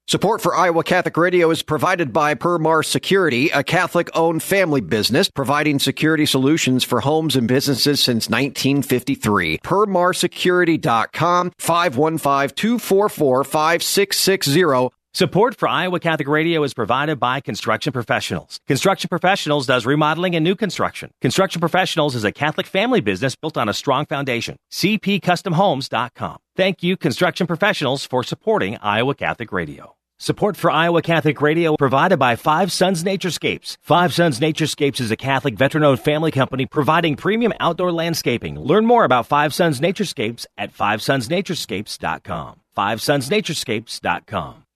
Support 0.09 0.41
for 0.41 0.55
Iowa 0.55 0.85
Catholic 0.85 1.17
Radio 1.17 1.51
is 1.51 1.63
provided 1.63 2.13
by 2.13 2.33
Permar 2.33 2.81
Security, 2.81 3.49
a 3.49 3.61
Catholic 3.61 4.09
owned 4.13 4.41
family 4.41 4.79
business 4.79 5.29
providing 5.29 5.79
security 5.79 6.25
solutions 6.25 6.85
for 6.85 7.01
homes 7.01 7.35
and 7.35 7.45
businesses 7.45 8.01
since 8.01 8.29
1953. 8.29 9.57
PermarSecurity.com 9.57 11.51
515 11.59 12.55
244 12.55 13.43
5660 13.43 14.89
Support 15.17 15.55
for 15.55 15.67
Iowa 15.67 15.99
Catholic 15.99 16.27
Radio 16.27 16.61
is 16.61 16.75
provided 16.75 17.19
by 17.19 17.39
Construction 17.39 17.91
Professionals. 17.91 18.59
Construction 18.67 19.07
Professionals 19.07 19.65
does 19.65 19.83
remodeling 19.83 20.35
and 20.35 20.43
new 20.43 20.53
construction. 20.55 21.09
Construction 21.21 21.59
Professionals 21.59 22.13
is 22.13 22.23
a 22.23 22.31
Catholic 22.31 22.67
family 22.67 23.01
business 23.01 23.35
built 23.35 23.57
on 23.57 23.67
a 23.67 23.73
strong 23.73 24.05
foundation. 24.05 24.57
CPCustomHomes.com. 24.71 26.37
Thank 26.55 26.83
you, 26.83 26.95
Construction 26.95 27.47
Professionals, 27.47 28.05
for 28.05 28.23
supporting 28.23 28.77
Iowa 28.77 29.15
Catholic 29.15 29.51
Radio. 29.51 29.95
Support 30.19 30.55
for 30.55 30.69
Iowa 30.69 31.01
Catholic 31.01 31.41
Radio 31.41 31.75
provided 31.77 32.17
by 32.17 32.35
Five 32.35 32.71
Sons 32.71 33.03
Naturescapes. 33.03 33.77
Five 33.81 34.13
Sons 34.13 34.39
Naturescapes 34.39 35.01
is 35.01 35.09
a 35.09 35.15
Catholic 35.15 35.55
veteran-owned 35.55 35.99
family 35.99 36.29
company 36.29 36.67
providing 36.67 37.15
premium 37.15 37.53
outdoor 37.59 37.91
landscaping. 37.91 38.59
Learn 38.59 38.85
more 38.85 39.03
about 39.03 39.25
Five 39.25 39.51
Sons 39.51 39.79
Naturescapes 39.79 40.45
at 40.59 40.77
FiveSonsNaturescapes.com. 40.77 42.61
FiveSonsNaturescapes.com. 42.77 44.66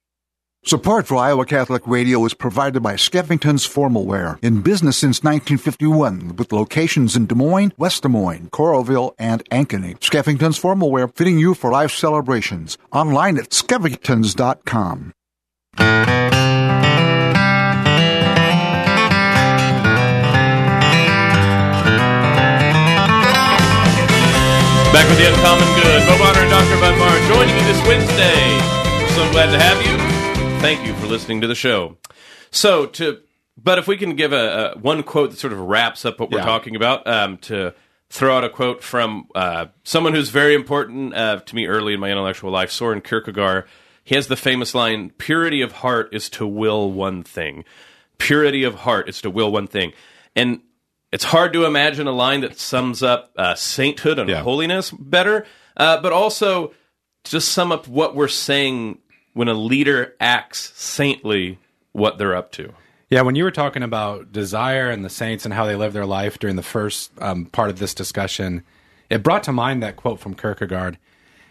Support 0.63 1.07
for 1.07 1.15
Iowa 1.17 1.43
Catholic 1.43 1.81
Radio 1.87 2.23
is 2.23 2.35
provided 2.35 2.83
by 2.83 2.93
Skeffington's 2.93 3.67
Formalware, 3.67 4.37
in 4.43 4.61
business 4.61 4.95
since 4.95 5.23
1951, 5.23 6.35
with 6.35 6.53
locations 6.53 7.15
in 7.15 7.25
Des 7.25 7.33
Moines, 7.33 7.73
West 7.79 8.03
Des 8.03 8.09
Moines, 8.09 8.47
Coralville, 8.51 9.15
and 9.17 9.43
Ankeny. 9.49 9.97
Skeffington's 9.99 10.59
Formalware, 10.59 11.11
fitting 11.15 11.39
you 11.39 11.55
for 11.55 11.71
life 11.71 11.89
celebrations. 11.91 12.77
Online 12.91 13.39
at 13.39 13.49
skeffingtons.com. 13.49 15.13
Back 24.93 25.09
with 25.09 25.17
the 25.17 25.25
Uncommon 25.25 25.67
Good. 25.73 26.05
Bo 26.05 26.19
Bonner 26.19 26.41
and 26.41 26.51
Dr. 26.51 26.77
Marr 26.77 27.17
joining 27.33 27.57
you 27.57 27.63
this 27.65 27.81
Wednesday. 27.87 28.61
We're 29.01 29.09
so 29.15 29.31
glad 29.31 29.49
to 29.49 29.57
have 29.57 29.81
you. 29.81 30.00
Thank 30.61 30.85
you 30.85 30.93
for 30.97 31.07
listening 31.07 31.41
to 31.41 31.47
the 31.47 31.55
show. 31.55 31.97
So, 32.51 32.85
to 32.85 33.21
but 33.57 33.79
if 33.79 33.87
we 33.87 33.97
can 33.97 34.15
give 34.15 34.31
a, 34.31 34.73
a 34.75 34.77
one 34.77 35.01
quote 35.01 35.31
that 35.31 35.39
sort 35.39 35.53
of 35.53 35.59
wraps 35.59 36.05
up 36.05 36.19
what 36.19 36.29
we're 36.29 36.37
Yeah. 36.37 36.45
talking 36.45 36.75
about, 36.75 37.05
um, 37.07 37.37
to 37.39 37.73
throw 38.11 38.37
out 38.37 38.43
a 38.43 38.49
quote 38.49 38.83
from 38.83 39.27
uh, 39.33 39.65
someone 39.83 40.13
who's 40.13 40.29
very 40.29 40.53
important 40.53 41.15
uh, 41.15 41.37
to 41.39 41.55
me 41.55 41.65
early 41.65 41.93
in 41.95 41.99
my 41.99 42.11
intellectual 42.11 42.51
life, 42.51 42.69
Soren 42.69 43.01
Kierkegaard. 43.01 43.65
He 44.03 44.13
has 44.13 44.27
the 44.27 44.35
famous 44.35 44.75
line: 44.75 45.09
"Purity 45.17 45.63
of 45.63 45.71
heart 45.71 46.09
is 46.13 46.29
to 46.29 46.45
will 46.45 46.91
one 46.91 47.23
thing. 47.23 47.65
Purity 48.19 48.63
of 48.63 48.75
heart 48.75 49.09
is 49.09 49.19
to 49.21 49.31
will 49.31 49.51
one 49.51 49.67
thing." 49.67 49.93
And 50.35 50.61
it's 51.11 51.25
hard 51.25 51.53
to 51.53 51.65
imagine 51.65 52.05
a 52.05 52.11
line 52.11 52.41
that 52.41 52.59
sums 52.59 53.01
up 53.01 53.31
uh, 53.35 53.55
sainthood 53.55 54.19
and 54.19 54.29
holiness 54.29 54.91
better, 54.91 55.45
uh, 55.75 55.99
but 56.01 56.13
also 56.13 56.71
just 57.23 57.49
sum 57.49 57.71
up 57.71 57.87
what 57.87 58.15
we're 58.15 58.27
saying 58.27 58.99
when 59.33 59.47
a 59.47 59.53
leader 59.53 60.15
acts 60.19 60.73
saintly, 60.75 61.59
what 61.93 62.17
they're 62.17 62.35
up 62.35 62.51
to. 62.53 62.73
Yeah, 63.09 63.23
when 63.23 63.35
you 63.35 63.43
were 63.43 63.51
talking 63.51 63.83
about 63.83 64.31
desire 64.31 64.89
and 64.89 65.03
the 65.03 65.09
saints 65.09 65.43
and 65.43 65.53
how 65.53 65.65
they 65.65 65.75
live 65.75 65.91
their 65.91 66.05
life 66.05 66.39
during 66.39 66.55
the 66.55 66.63
first 66.63 67.11
um, 67.19 67.45
part 67.45 67.69
of 67.69 67.77
this 67.77 67.93
discussion, 67.93 68.63
it 69.09 69.23
brought 69.23 69.43
to 69.43 69.51
mind 69.51 69.83
that 69.83 69.97
quote 69.97 70.19
from 70.19 70.33
Kierkegaard. 70.33 70.97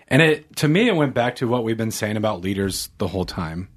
And 0.08 0.22
it 0.22 0.56
to 0.56 0.68
me 0.68 0.88
it 0.88 0.96
went 0.96 1.14
back 1.14 1.36
to 1.36 1.46
what 1.46 1.62
we've 1.62 1.76
been 1.76 1.90
saying 1.90 2.16
about 2.16 2.40
leaders 2.40 2.88
the 2.98 3.08
whole 3.08 3.26
time. 3.26 3.68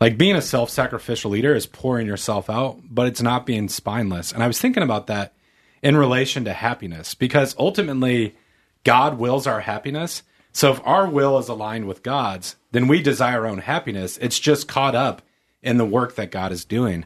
Like 0.00 0.18
being 0.18 0.36
a 0.36 0.42
self-sacrificial 0.42 1.30
leader 1.30 1.54
is 1.54 1.66
pouring 1.66 2.06
yourself 2.06 2.50
out, 2.50 2.80
but 2.90 3.06
it's 3.06 3.22
not 3.22 3.46
being 3.46 3.68
spineless. 3.68 4.32
And 4.32 4.42
I 4.42 4.46
was 4.46 4.60
thinking 4.60 4.82
about 4.82 5.06
that 5.06 5.32
in 5.82 5.96
relation 5.96 6.44
to 6.44 6.52
happiness 6.52 7.14
because 7.14 7.54
ultimately 7.58 8.36
God 8.84 9.18
wills 9.18 9.46
our 9.46 9.60
happiness. 9.60 10.22
So 10.52 10.72
if 10.72 10.80
our 10.84 11.08
will 11.08 11.38
is 11.38 11.48
aligned 11.48 11.86
with 11.86 12.02
God's, 12.02 12.56
then 12.70 12.88
we 12.88 13.02
desire 13.02 13.40
our 13.40 13.46
own 13.46 13.58
happiness. 13.58 14.18
It's 14.18 14.38
just 14.38 14.68
caught 14.68 14.94
up 14.94 15.22
in 15.62 15.78
the 15.78 15.86
work 15.86 16.14
that 16.16 16.30
God 16.30 16.52
is 16.52 16.64
doing. 16.64 17.04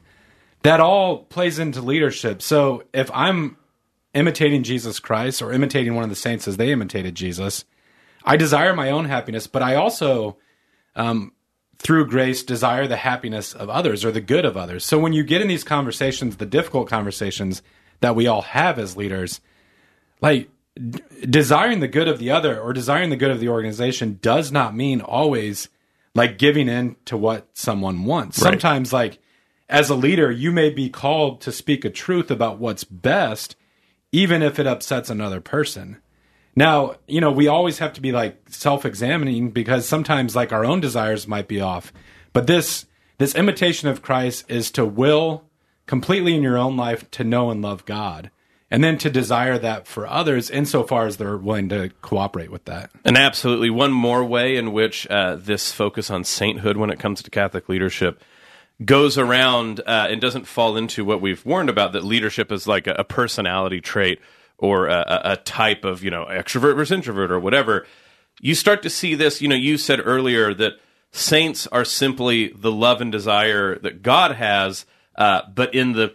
That 0.63 0.81
all 0.81 1.19
plays 1.19 1.59
into 1.59 1.81
leadership. 1.81 2.43
So 2.43 2.85
if 2.93 3.11
I'm 3.13 3.57
imitating 4.15 4.63
Jesus 4.63 4.99
Christ 5.01 5.43
or 5.43 5.53
imitating 5.53 5.95
one 5.95 6.05
of 6.05 6.11
the 6.11 6.17
saints 6.17 6.47
as 6.47 6.57
they 6.57 6.71
imitated 6.73 7.15
Jesus, 7.15 7.65
I 8.25 8.37
desire 8.37 8.75
my 8.75 8.91
own 8.91 9.07
happiness, 9.07 9.47
but 9.47 9.63
I 9.63 9.75
also, 9.75 10.37
um, 10.95 11.33
through 11.79 12.07
grace, 12.07 12.43
desire 12.45 12.87
the 12.87 12.97
happiness 12.97 13.53
of 13.53 13.69
others 13.69 14.05
or 14.05 14.13
the 14.13 14.21
good 14.21 14.45
of 14.45 14.57
others. 14.57 14.85
So 14.85 14.99
when 14.99 15.13
you 15.13 15.25
get 15.25 15.41
in 15.41 15.49
these 15.49 15.65
conversations, 15.65 16.37
the 16.37 16.47
difficult 16.47 16.89
conversations 16.89 17.63
that 18.01 18.15
we 18.15 18.27
all 18.27 18.43
have 18.43 18.79
as 18.79 18.97
leaders, 18.97 19.41
like 20.21 20.49
d- 20.77 21.03
desiring 21.29 21.81
the 21.81 21.89
good 21.89 22.09
of 22.09 22.19
the 22.19 22.31
other 22.31 22.61
or 22.61 22.73
desiring 22.73 23.11
the 23.11 23.17
good 23.17 23.31
of 23.31 23.41
the 23.41 23.49
organization 23.49 24.19
does 24.23 24.53
not 24.53 24.75
mean 24.75 25.01
always 25.01 25.69
like 26.15 26.39
giving 26.39 26.69
in 26.69 26.97
to 27.07 27.17
what 27.17 27.49
someone 27.55 28.05
wants. 28.05 28.39
Right. 28.39 28.51
Sometimes, 28.51 28.93
like 28.93 29.19
as 29.69 29.89
a 29.91 29.95
leader, 29.95 30.31
you 30.31 30.53
may 30.53 30.71
be 30.71 30.89
called 30.91 31.41
to 31.43 31.53
speak 31.53 31.85
a 31.85 31.91
truth 31.91 32.31
about 32.31 32.59
what's 32.59 32.85
best, 32.85 33.57
even 34.13 34.43
if 34.43 34.59
it 34.59 34.67
upsets 34.67 35.09
another 35.11 35.41
person. 35.41 35.99
Now, 36.55 36.97
you 37.07 37.21
know, 37.21 37.33
we 37.33 37.49
always 37.49 37.79
have 37.79 37.95
to 37.95 38.03
be 38.03 38.13
like 38.13 38.39
self-examining 38.51 39.53
because 39.53 39.89
sometimes 39.89 40.37
like 40.37 40.53
our 40.53 40.65
own 40.65 40.81
desires 40.81 41.27
might 41.27 41.49
be 41.49 41.61
off. 41.61 41.93
But 42.33 42.47
this 42.47 42.87
this 43.19 43.35
imitation 43.35 43.89
of 43.89 44.03
Christ 44.03 44.45
is 44.49 44.71
to 44.73 44.85
will 44.85 45.45
completely 45.87 46.35
in 46.35 46.43
your 46.43 46.59
own 46.59 46.77
life 46.77 47.11
to 47.13 47.25
know 47.25 47.51
and 47.51 47.63
love 47.63 47.85
God. 47.85 48.31
And 48.73 48.83
then 48.83 48.97
to 48.99 49.11
desire 49.11 49.59
that 49.59 49.87
for 49.87 50.07
others 50.07 50.49
insofar 50.49 51.07
as 51.07 51.19
they're 51.19 51.37
willing 51.37 51.69
to 51.69 51.91
cooperate 52.01 52.51
with 52.51 52.65
that. 52.65 52.91
And 53.05 53.19
absolutely, 53.19 53.69
one 53.69 53.93
more 53.93 54.25
way 54.25 54.57
in 54.57 54.73
which 54.73 55.07
uh, 55.11 55.37
this 55.37 55.71
focus 55.71 56.11
on 56.11 56.25
sainthood 56.25 56.79
when 56.79 56.89
it 56.89 56.99
comes 56.99 57.23
to 57.23 57.31
Catholic 57.31 57.69
leadership 57.69 58.23
goes 58.83 59.19
around 59.19 59.81
uh, 59.81 60.07
and 60.09 60.23
doesn't 60.23 60.47
fall 60.47 60.79
into 60.79 61.05
what 61.05 61.21
we've 61.21 61.45
warned 61.45 61.69
about 61.69 61.93
that 61.93 62.03
leadership 62.03 62.51
is 62.51 62.67
like 62.67 62.87
a, 62.87 62.95
a 62.95 63.05
personality 63.05 63.83
trait 63.83 64.19
or 64.57 64.87
a, 64.87 65.21
a- 65.23 65.37
type 65.37 65.85
of, 65.85 66.03
you 66.03 66.11
know, 66.11 66.25
extrovert 66.25 66.75
versus 66.75 66.93
introvert 66.93 67.31
or 67.31 67.39
whatever. 67.39 67.87
You 68.41 68.55
start 68.55 68.83
to 68.85 68.91
see 68.91 69.15
this, 69.15 69.43
you 69.43 69.49
know, 69.49 69.55
you 69.55 69.77
said 69.77 70.01
earlier 70.03 70.55
that 70.55 70.81
saints 71.11 71.67
are 71.67 71.85
simply 71.85 72.49
the 72.57 72.73
love 72.73 73.03
and 73.03 73.13
desire 73.13 73.79
that 73.81 74.03
God 74.03 74.37
has, 74.37 74.87
uh, 75.17 75.43
but 75.55 75.75
in 75.75 75.93
the, 75.93 76.15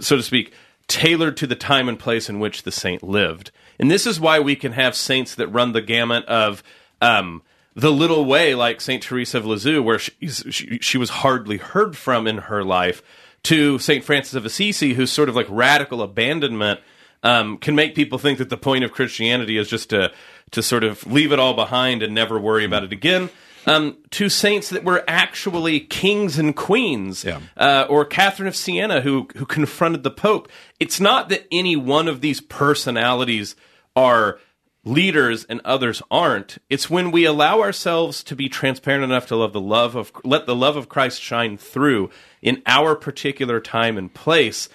so 0.00 0.16
to 0.16 0.22
speak, 0.22 0.52
tailored 0.88 1.36
to 1.38 1.46
the 1.46 1.56
time 1.56 1.88
and 1.88 1.98
place 1.98 2.28
in 2.28 2.40
which 2.40 2.62
the 2.62 2.72
saint 2.72 3.02
lived. 3.02 3.50
And 3.78 3.90
this 3.90 4.06
is 4.06 4.20
why 4.20 4.40
we 4.40 4.56
can 4.56 4.72
have 4.72 4.94
saints 4.94 5.34
that 5.34 5.48
run 5.48 5.72
the 5.72 5.80
gamut 5.80 6.24
of 6.26 6.62
um, 7.00 7.42
the 7.74 7.90
little 7.90 8.24
way, 8.24 8.54
like 8.54 8.80
Saint 8.80 9.02
Teresa 9.02 9.38
of 9.38 9.46
Lisieux, 9.46 9.82
where 9.82 9.98
she, 9.98 10.78
she 10.80 10.98
was 10.98 11.10
hardly 11.10 11.56
heard 11.56 11.96
from 11.96 12.26
in 12.26 12.38
her 12.38 12.62
life, 12.62 13.02
to 13.44 13.78
Saint 13.78 14.04
Francis 14.04 14.34
of 14.34 14.46
Assisi, 14.46 14.94
whose 14.94 15.10
sort 15.10 15.28
of 15.28 15.36
like 15.36 15.46
radical 15.50 16.02
abandonment 16.02 16.80
um, 17.22 17.58
can 17.58 17.74
make 17.74 17.94
people 17.94 18.18
think 18.18 18.38
that 18.38 18.50
the 18.50 18.56
point 18.56 18.84
of 18.84 18.92
Christianity 18.92 19.56
is 19.56 19.68
just 19.68 19.90
to 19.90 20.12
to 20.50 20.62
sort 20.62 20.84
of 20.84 21.04
leave 21.06 21.32
it 21.32 21.38
all 21.38 21.54
behind 21.54 22.02
and 22.02 22.14
never 22.14 22.38
worry 22.38 22.64
about 22.64 22.84
it 22.84 22.92
again. 22.92 23.28
Um, 23.66 23.96
to 24.10 24.28
saints 24.28 24.68
that 24.68 24.84
were 24.84 25.04
actually 25.08 25.80
kings 25.80 26.38
and 26.38 26.54
queens, 26.54 27.24
uh, 27.56 27.86
or 27.88 28.04
Catherine 28.04 28.46
of 28.46 28.56
Siena, 28.56 29.00
who 29.00 29.28
who 29.36 29.46
confronted 29.46 30.02
the 30.02 30.10
Pope. 30.10 30.50
It's 30.78 31.00
not 31.00 31.30
that 31.30 31.46
any 31.50 31.74
one 31.74 32.06
of 32.06 32.20
these 32.20 32.40
personalities 32.42 33.56
are 33.96 34.38
leaders 34.84 35.44
and 35.44 35.60
others 35.64 36.02
aren't. 36.10 36.58
It's 36.68 36.90
when 36.90 37.10
we 37.10 37.24
allow 37.24 37.60
ourselves 37.60 38.22
to 38.24 38.36
be 38.36 38.48
transparent 38.48 39.04
enough 39.04 39.26
to 39.28 39.36
love 39.36 39.52
the 39.52 39.60
love 39.60 39.96
of 39.96 40.12
let 40.24 40.46
the 40.46 40.54
love 40.54 40.76
of 40.76 40.88
Christ 40.88 41.20
shine 41.20 41.56
through 41.56 42.10
in 42.42 42.62
our 42.66 42.94
particular 42.94 43.60
time 43.60 43.96
and 43.96 44.12
place. 44.12 44.68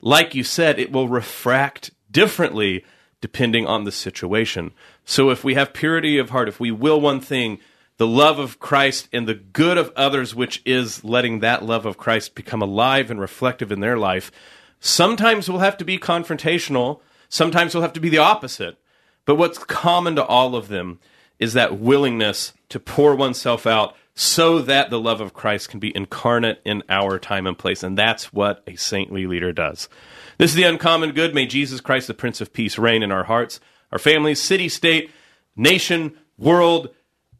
Like 0.00 0.34
you 0.34 0.44
said, 0.44 0.78
it 0.78 0.92
will 0.92 1.08
refract 1.08 1.90
differently 2.10 2.84
depending 3.20 3.66
on 3.66 3.82
the 3.82 3.92
situation. 3.92 4.70
So 5.04 5.30
if 5.30 5.42
we 5.42 5.54
have 5.54 5.72
purity 5.72 6.18
of 6.18 6.30
heart, 6.30 6.48
if 6.48 6.60
we 6.60 6.70
will 6.70 7.00
one 7.00 7.20
thing, 7.20 7.58
the 7.98 8.06
love 8.06 8.38
of 8.38 8.58
Christ 8.58 9.08
and 9.12 9.28
the 9.28 9.34
good 9.34 9.76
of 9.76 9.92
others, 9.94 10.34
which 10.34 10.62
is 10.64 11.04
letting 11.04 11.40
that 11.40 11.64
love 11.64 11.84
of 11.84 11.98
Christ 11.98 12.34
become 12.34 12.62
alive 12.62 13.10
and 13.10 13.20
reflective 13.20 13.70
in 13.70 13.80
their 13.80 13.98
life, 13.98 14.32
sometimes 14.80 15.48
we'll 15.48 15.58
have 15.58 15.76
to 15.78 15.84
be 15.84 15.98
confrontational. 15.98 17.00
Sometimes 17.28 17.74
we'll 17.74 17.82
have 17.82 17.92
to 17.92 18.00
be 18.00 18.08
the 18.08 18.18
opposite. 18.18 18.78
But 19.24 19.34
what's 19.34 19.58
common 19.58 20.16
to 20.16 20.24
all 20.24 20.56
of 20.56 20.68
them 20.68 21.00
is 21.38 21.52
that 21.52 21.78
willingness 21.78 22.54
to 22.70 22.80
pour 22.80 23.14
oneself 23.14 23.66
out 23.66 23.94
so 24.14 24.60
that 24.60 24.90
the 24.90 24.98
love 24.98 25.20
of 25.20 25.34
Christ 25.34 25.68
can 25.68 25.78
be 25.78 25.94
incarnate 25.94 26.60
in 26.64 26.82
our 26.88 27.18
time 27.18 27.46
and 27.46 27.56
place. 27.56 27.82
And 27.82 27.96
that's 27.96 28.32
what 28.32 28.62
a 28.66 28.74
saintly 28.76 29.26
leader 29.26 29.52
does. 29.52 29.88
This 30.38 30.50
is 30.50 30.56
the 30.56 30.64
uncommon 30.64 31.12
good. 31.12 31.34
May 31.34 31.46
Jesus 31.46 31.80
Christ, 31.80 32.06
the 32.06 32.14
Prince 32.14 32.40
of 32.40 32.52
Peace, 32.52 32.78
reign 32.78 33.02
in 33.02 33.12
our 33.12 33.24
hearts, 33.24 33.60
our 33.92 33.98
families, 33.98 34.42
city, 34.42 34.68
state, 34.68 35.10
nation, 35.54 36.16
world, 36.36 36.88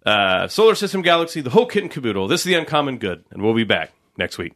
uh, 0.06 0.48
solar 0.48 0.74
system, 0.74 1.02
galaxy, 1.02 1.40
the 1.40 1.50
whole 1.50 1.66
kit 1.66 1.82
and 1.82 1.92
caboodle. 1.92 2.28
This 2.28 2.40
is 2.40 2.44
the 2.44 2.54
uncommon 2.54 2.98
good. 2.98 3.24
And 3.30 3.42
we'll 3.42 3.54
be 3.54 3.64
back 3.64 3.92
next 4.16 4.38
week. 4.38 4.54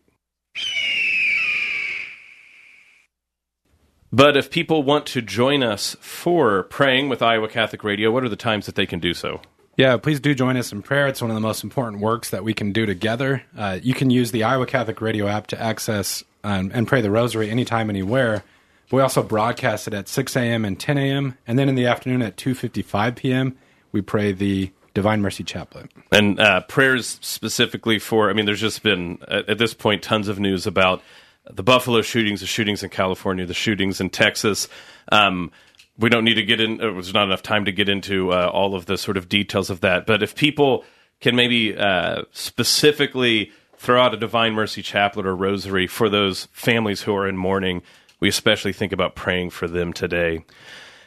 But 4.15 4.37
if 4.37 4.51
people 4.51 4.83
want 4.83 5.07
to 5.07 5.23
join 5.23 5.63
us 5.63 5.97
for 6.01 6.65
praying 6.65 7.09
with 7.09 7.23
Iowa 7.23 7.49
Catholic 7.49 7.83
Radio, 7.83 8.11
what 8.11 8.25
are 8.25 8.29
the 8.29 8.37
times 8.37 8.67
that 8.67 8.75
they 8.75 8.85
can 8.85 9.01
do 9.01 9.15
so? 9.15 9.41
Yeah, 9.79 9.97
please 9.97 10.21
do 10.21 10.35
join 10.35 10.59
us 10.59 10.71
in 10.71 10.83
prayer. 10.83 11.07
It's 11.07 11.23
one 11.23 11.31
of 11.31 11.35
the 11.35 11.41
most 11.41 11.65
important 11.65 12.03
works 12.03 12.29
that 12.29 12.45
we 12.45 12.53
can 12.53 12.73
do 12.73 12.85
together. 12.85 13.43
Uh, 13.57 13.79
you 13.83 13.95
can 13.95 14.11
use 14.11 14.31
the 14.31 14.45
Iowa 14.45 14.67
Catholic 14.67 15.01
Radio 15.01 15.29
app 15.29 15.47
to 15.49 15.61
access 15.61 16.23
um, 16.45 16.71
and 16.75 16.87
pray 16.87 17.01
the 17.01 17.11
Rosary 17.11 17.49
anytime, 17.51 17.89
anywhere. 17.89 18.45
We 18.91 19.01
also 19.01 19.23
broadcast 19.23 19.89
it 19.89 19.95
at 19.95 20.09
6 20.09 20.37
a.m. 20.37 20.67
and 20.67 20.79
10 20.79 20.99
a.m. 20.99 21.39
And 21.47 21.59
then 21.59 21.71
in 21.71 21.75
the 21.75 21.87
afternoon 21.87 22.21
at 22.21 22.37
2.55 22.37 23.17
p.m., 23.17 23.57
we 23.93 24.03
pray 24.03 24.33
the 24.33 24.71
Divine 24.95 25.21
Mercy 25.23 25.45
Chaplet. 25.45 25.91
And 26.11 26.39
uh, 26.39 26.63
prayers 26.63 27.19
specifically 27.23 27.99
for, 27.99 28.31
I 28.31 28.33
mean, 28.33 28.47
there's 28.47 28.61
just 28.61 28.83
been, 28.83 29.19
at, 29.29 29.59
this 29.59 29.75
point, 29.75 30.03
tons 30.03 30.29
of 30.29 30.39
news 30.39 30.67
about 30.67 31.03
the 31.51 31.63
Buffalo 31.63 32.03
shootings, 32.03 32.41
the 32.41 32.47
shootings 32.47 32.83
in 32.83 32.91
California, 32.91 33.47
the 33.47 33.55
shootings 33.55 34.01
in 34.01 34.11
Texas. 34.11 34.69
Um, 35.11 35.51
we 35.99 36.09
don't 36.09 36.25
need 36.25 36.35
to 36.35 36.45
get 36.45 36.61
in, 36.61 36.81
uh, 36.81 36.93
there's 36.93 37.15
not 37.15 37.25
enough 37.25 37.43
time 37.43 37.65
to 37.65 37.73
get 37.73 37.89
into 37.89 38.33
uh, 38.33 38.51
all 38.53 38.75
of 38.75 38.87
the 38.87 38.97
sort 38.97 39.17
of 39.17 39.29
details 39.29 39.71
of 39.71 39.81
that. 39.81 40.07
But 40.07 40.23
if 40.23 40.35
people 40.35 40.85
can 41.21 41.37
maybe 41.37 41.77
uh, 41.77 42.23
specifically 42.33 43.53
throw 43.83 44.01
out 44.01 44.15
a 44.15 44.17
Divine 44.17 44.53
Mercy 44.53 44.81
Chaplet 44.81 45.27
or 45.27 45.35
Rosary 45.35 45.89
for 45.89 46.09
those 46.09 46.47
families 46.53 47.03
who 47.03 47.17
are 47.17 47.27
in 47.27 47.37
mourning. 47.37 47.83
We 48.21 48.29
especially 48.29 48.73
think 48.73 48.93
about 48.93 49.17
praying 49.17 49.51
for 49.51 49.67
them 49.67 49.93
today. 49.93 50.45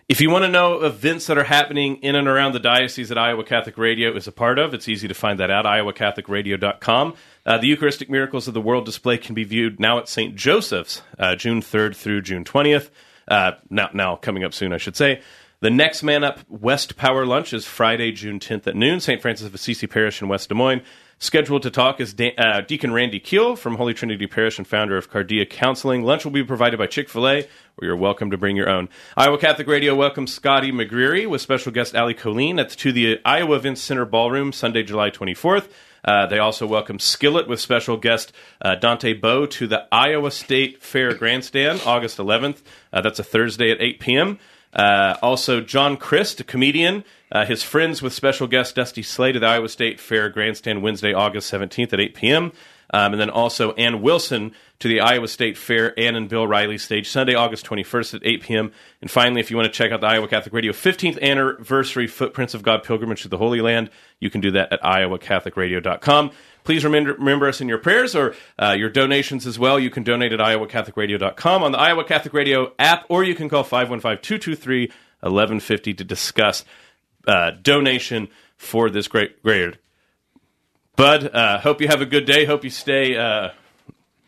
If 0.08 0.22
you 0.22 0.30
want 0.30 0.46
to 0.46 0.50
know 0.50 0.84
events 0.84 1.26
that 1.26 1.38
are 1.40 1.46
happening 1.46 1.96
in 2.04 2.14
and 2.14 2.28
around 2.28 2.52
the 2.52 2.60
diocese 2.60 3.10
that 3.10 3.18
Iowa 3.18 3.44
Catholic 3.44 3.76
Radio 3.76 4.16
is 4.16 4.28
a 4.28 4.32
part 4.32 4.60
of, 4.60 4.72
it's 4.76 4.88
easy 4.88 5.08
to 5.08 5.16
find 5.16 5.40
that 5.40 5.50
out, 5.50 5.66
iowacatholicradio.com. 5.66 7.16
Uh, 7.44 7.58
the 7.58 7.66
Eucharistic 7.66 8.08
Miracles 8.08 8.48
of 8.48 8.54
the 8.54 8.62
World 8.62 8.86
display 8.86 9.18
can 9.18 9.34
be 9.34 9.44
viewed 9.44 9.80
now 9.80 9.98
at 9.98 10.08
St. 10.08 10.36
Joseph's, 10.36 11.02
uh, 11.18 11.36
June 11.36 11.60
3rd 11.60 11.96
through 11.96 12.22
June 12.22 12.44
20th. 12.44 12.92
Uh, 13.28 13.54
now, 13.72 13.90
now, 13.94 14.16
coming 14.16 14.44
up 14.44 14.54
soon, 14.54 14.74
I 14.74 14.78
should 14.78 14.96
say. 14.96 15.24
The 15.62 15.70
next 15.70 16.04
Man 16.04 16.24
Up 16.24 16.40
West 16.50 16.98
Power 16.98 17.26
Lunch 17.26 17.54
is 17.54 17.66
Friday, 17.66 18.12
June 18.12 18.40
10th 18.40 18.68
at 18.68 18.76
noon, 18.76 19.00
St. 19.00 19.22
Francis 19.22 19.48
of 19.48 19.56
Assisi 19.56 19.88
Parish 19.88 20.22
in 20.22 20.28
West 20.28 20.50
Des 20.50 20.56
Moines. 20.56 20.82
Scheduled 21.18 21.64
to 21.64 21.72
talk 21.72 22.02
is 22.02 22.14
De- 22.14 22.36
uh, 22.38 22.60
Deacon 22.60 22.92
Randy 22.92 23.22
Keel 23.22 23.56
from 23.56 23.78
Holy 23.78 23.94
Trinity 23.94 24.28
Parish 24.28 24.58
and 24.58 24.68
founder 24.68 24.98
of 24.98 25.10
Cardia 25.10 25.50
Counseling. 25.50 26.04
Lunch 26.04 26.26
will 26.26 26.34
be 26.34 26.44
provided 26.44 26.78
by 26.78 26.88
Chick 26.88 27.08
fil 27.08 27.26
A, 27.26 27.48
where 27.76 27.88
you're 27.88 27.96
welcome 27.96 28.30
to 28.32 28.38
bring 28.38 28.58
your 28.58 28.70
own. 28.70 28.90
Iowa 29.16 29.38
Catholic 29.38 29.68
Radio 29.68 29.96
welcomes 29.96 30.34
Scotty 30.34 30.74
McCreery 30.74 31.26
with 31.28 31.42
special 31.42 31.72
guest 31.72 31.96
Ali 31.96 32.14
Colleen 32.14 32.60
at 32.60 32.70
to 32.72 32.92
the 32.92 33.20
Iowa 33.24 33.56
Events 33.56 33.82
Center 33.82 34.04
Ballroom 34.04 34.52
Sunday, 34.52 34.84
July 34.84 35.10
24th. 35.10 35.70
Uh, 36.04 36.28
they 36.28 36.38
also 36.38 36.68
welcome 36.68 37.00
Skillet 37.00 37.48
with 37.48 37.62
special 37.62 37.96
guest 37.96 38.34
uh, 38.62 38.76
Dante 38.76 39.14
Bowe 39.14 39.46
to 39.46 39.68
the 39.68 39.88
Iowa 39.94 40.32
State 40.32 40.84
Fair 40.84 41.14
Grandstand 41.14 41.82
August 41.86 42.18
11th. 42.18 42.62
Uh, 42.92 43.00
that's 43.00 43.20
a 43.20 43.24
Thursday 43.24 43.72
at 43.72 43.82
8 43.82 44.00
p.m. 44.02 44.40
Uh, 44.76 45.16
also, 45.22 45.62
John 45.62 45.96
Crist, 45.96 46.42
a 46.42 46.44
comedian, 46.44 47.04
uh, 47.32 47.46
his 47.46 47.64
friends 47.64 48.02
with 48.02 48.14
special 48.14 48.48
guest 48.48 48.76
Dusty 48.76 49.02
Slay 49.02 49.32
at 49.34 49.40
the 49.40 49.48
Iowa 49.48 49.70
State 49.70 50.00
Fair 50.00 50.30
Grandstand 50.30 50.82
Wednesday, 50.84 51.14
August 51.14 51.52
17th 51.52 51.94
at 51.94 52.00
8 52.00 52.14
p.m. 52.14 52.52
Um, 52.94 53.14
and 53.14 53.20
then 53.20 53.30
also 53.30 53.74
Ann 53.74 54.02
Wilson 54.02 54.54
to 54.80 54.88
the 54.88 55.00
Iowa 55.00 55.28
State 55.28 55.58
Fair, 55.58 55.98
Anne 55.98 56.16
and 56.16 56.30
Bill 56.30 56.46
Riley 56.46 56.78
stage 56.78 57.10
Sunday, 57.10 57.34
August 57.34 57.66
21st 57.66 58.16
at 58.16 58.22
8 58.24 58.44
p.m. 58.44 58.72
And 59.02 59.10
finally, 59.10 59.40
if 59.40 59.50
you 59.50 59.58
want 59.58 59.72
to 59.72 59.76
check 59.76 59.92
out 59.92 60.02
the 60.02 60.08
Iowa 60.08 60.28
Catholic 60.28 60.54
Radio 60.54 60.72
15th 60.72 61.20
anniversary 61.22 62.08
Footprints 62.08 62.54
of 62.54 62.62
God 62.62 62.84
pilgrimage 62.84 63.24
to 63.24 63.28
the 63.28 63.38
Holy 63.38 63.62
Land, 63.62 63.90
you 64.20 64.30
can 64.30 64.42
do 64.42 64.52
that 64.52 64.72
at 64.72 64.82
iowacatholicradio.com. 64.82 66.32
Please 66.66 66.84
remember, 66.84 67.14
remember 67.14 67.48
us 67.48 67.62
in 67.62 67.70
your 67.70 67.78
prayers 67.78 68.16
or 68.16 68.36
uh, 68.62 68.76
your 68.78 68.90
donations 68.90 69.46
as 69.46 69.58
well. 69.58 69.80
You 69.80 69.90
can 69.92 70.04
donate 70.04 70.34
at 70.34 70.40
iowacatholicradio.com 70.40 71.64
on 71.64 71.72
the 71.72 71.78
Iowa 71.78 72.04
Catholic 72.04 72.34
Radio 72.34 72.74
app, 72.78 73.06
or 73.08 73.24
you 73.24 73.36
can 73.36 73.48
call 73.48 73.64
515 73.64 74.22
223 74.22 74.88
1150 75.22 75.94
to 75.94 76.04
discuss 76.04 76.66
uh, 77.28 77.52
donation 77.62 78.28
for 78.58 78.90
this 78.90 79.08
great 79.08 79.42
grade. 79.44 79.78
Bud, 80.96 81.34
uh, 81.34 81.60
hope 81.60 81.82
you 81.82 81.88
have 81.88 82.02
a 82.02 82.06
good 82.06 82.26
day. 82.26 82.46
Hope 82.46 82.64
you 82.64 82.70
stay 82.70 83.16
uh, 83.16 83.50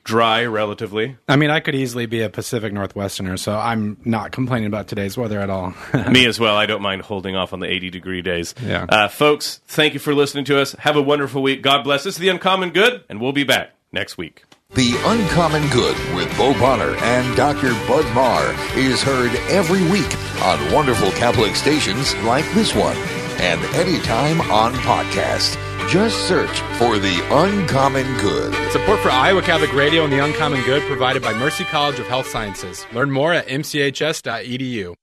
dry 0.07 0.45
relatively. 0.45 1.17
I 1.27 1.35
mean, 1.35 1.49
I 1.51 1.59
could 1.59 1.75
easily 1.75 2.05
be 2.05 2.21
a 2.21 2.29
Pacific 2.29 2.73
Northwesterner, 2.73 3.37
so 3.37 3.55
I'm 3.55 3.97
not 4.05 4.31
complaining 4.31 4.67
about 4.67 4.87
today's 4.87 5.17
weather 5.17 5.39
at 5.39 5.49
all. 5.49 5.73
Me 6.09 6.25
as 6.25 6.39
well. 6.39 6.55
I 6.55 6.65
don't 6.65 6.81
mind 6.81 7.03
holding 7.03 7.35
off 7.35 7.53
on 7.53 7.59
the 7.59 7.69
80 7.69 7.89
degree 7.91 8.21
days. 8.21 8.55
Yeah. 8.63 8.85
Uh, 8.87 9.09
folks, 9.09 9.59
thank 9.67 9.93
you 9.93 9.99
for 9.99 10.15
listening 10.15 10.45
to 10.45 10.59
us. 10.59 10.71
Have 10.79 10.95
a 10.95 11.01
wonderful 11.01 11.43
week. 11.43 11.61
God 11.61 11.83
bless. 11.83 12.05
This 12.05 12.15
is 12.15 12.19
The 12.19 12.29
Uncommon 12.29 12.71
Good, 12.71 13.03
and 13.09 13.19
we'll 13.21 13.33
be 13.33 13.43
back 13.43 13.73
next 13.91 14.17
week. 14.17 14.45
The 14.75 14.93
Uncommon 15.05 15.67
Good 15.69 15.97
with 16.15 16.35
Bo 16.37 16.53
Bonner 16.53 16.95
and 16.97 17.35
Dr. 17.35 17.73
Bud 17.87 18.05
Marr 18.15 18.53
is 18.77 19.03
heard 19.03 19.31
every 19.49 19.83
week 19.91 20.13
on 20.41 20.73
wonderful 20.73 21.11
Catholic 21.11 21.55
stations 21.55 22.15
like 22.23 22.49
this 22.53 22.73
one 22.73 22.97
and 23.39 23.61
anytime 23.75 24.41
on 24.51 24.73
podcast. 24.73 25.66
Just 25.89 26.27
search 26.27 26.59
for 26.77 26.97
The 26.99 27.25
Uncommon 27.31 28.05
Good. 28.17 28.53
Support 28.73 28.99
for 28.99 29.09
Iowa 29.09 29.41
Catholic 29.41 29.73
Radio 29.73 30.03
and 30.03 30.11
the 30.11 30.21
Uncommon 30.21 30.61
Good 30.65 30.83
provided 30.83 31.21
by 31.21 31.33
Mercy 31.33 31.63
College 31.63 31.97
of 31.97 32.07
Health 32.07 32.27
Sciences. 32.27 32.85
Learn 32.91 33.09
more 33.09 33.33
at 33.33 33.47
mchs.edu. 33.47 34.95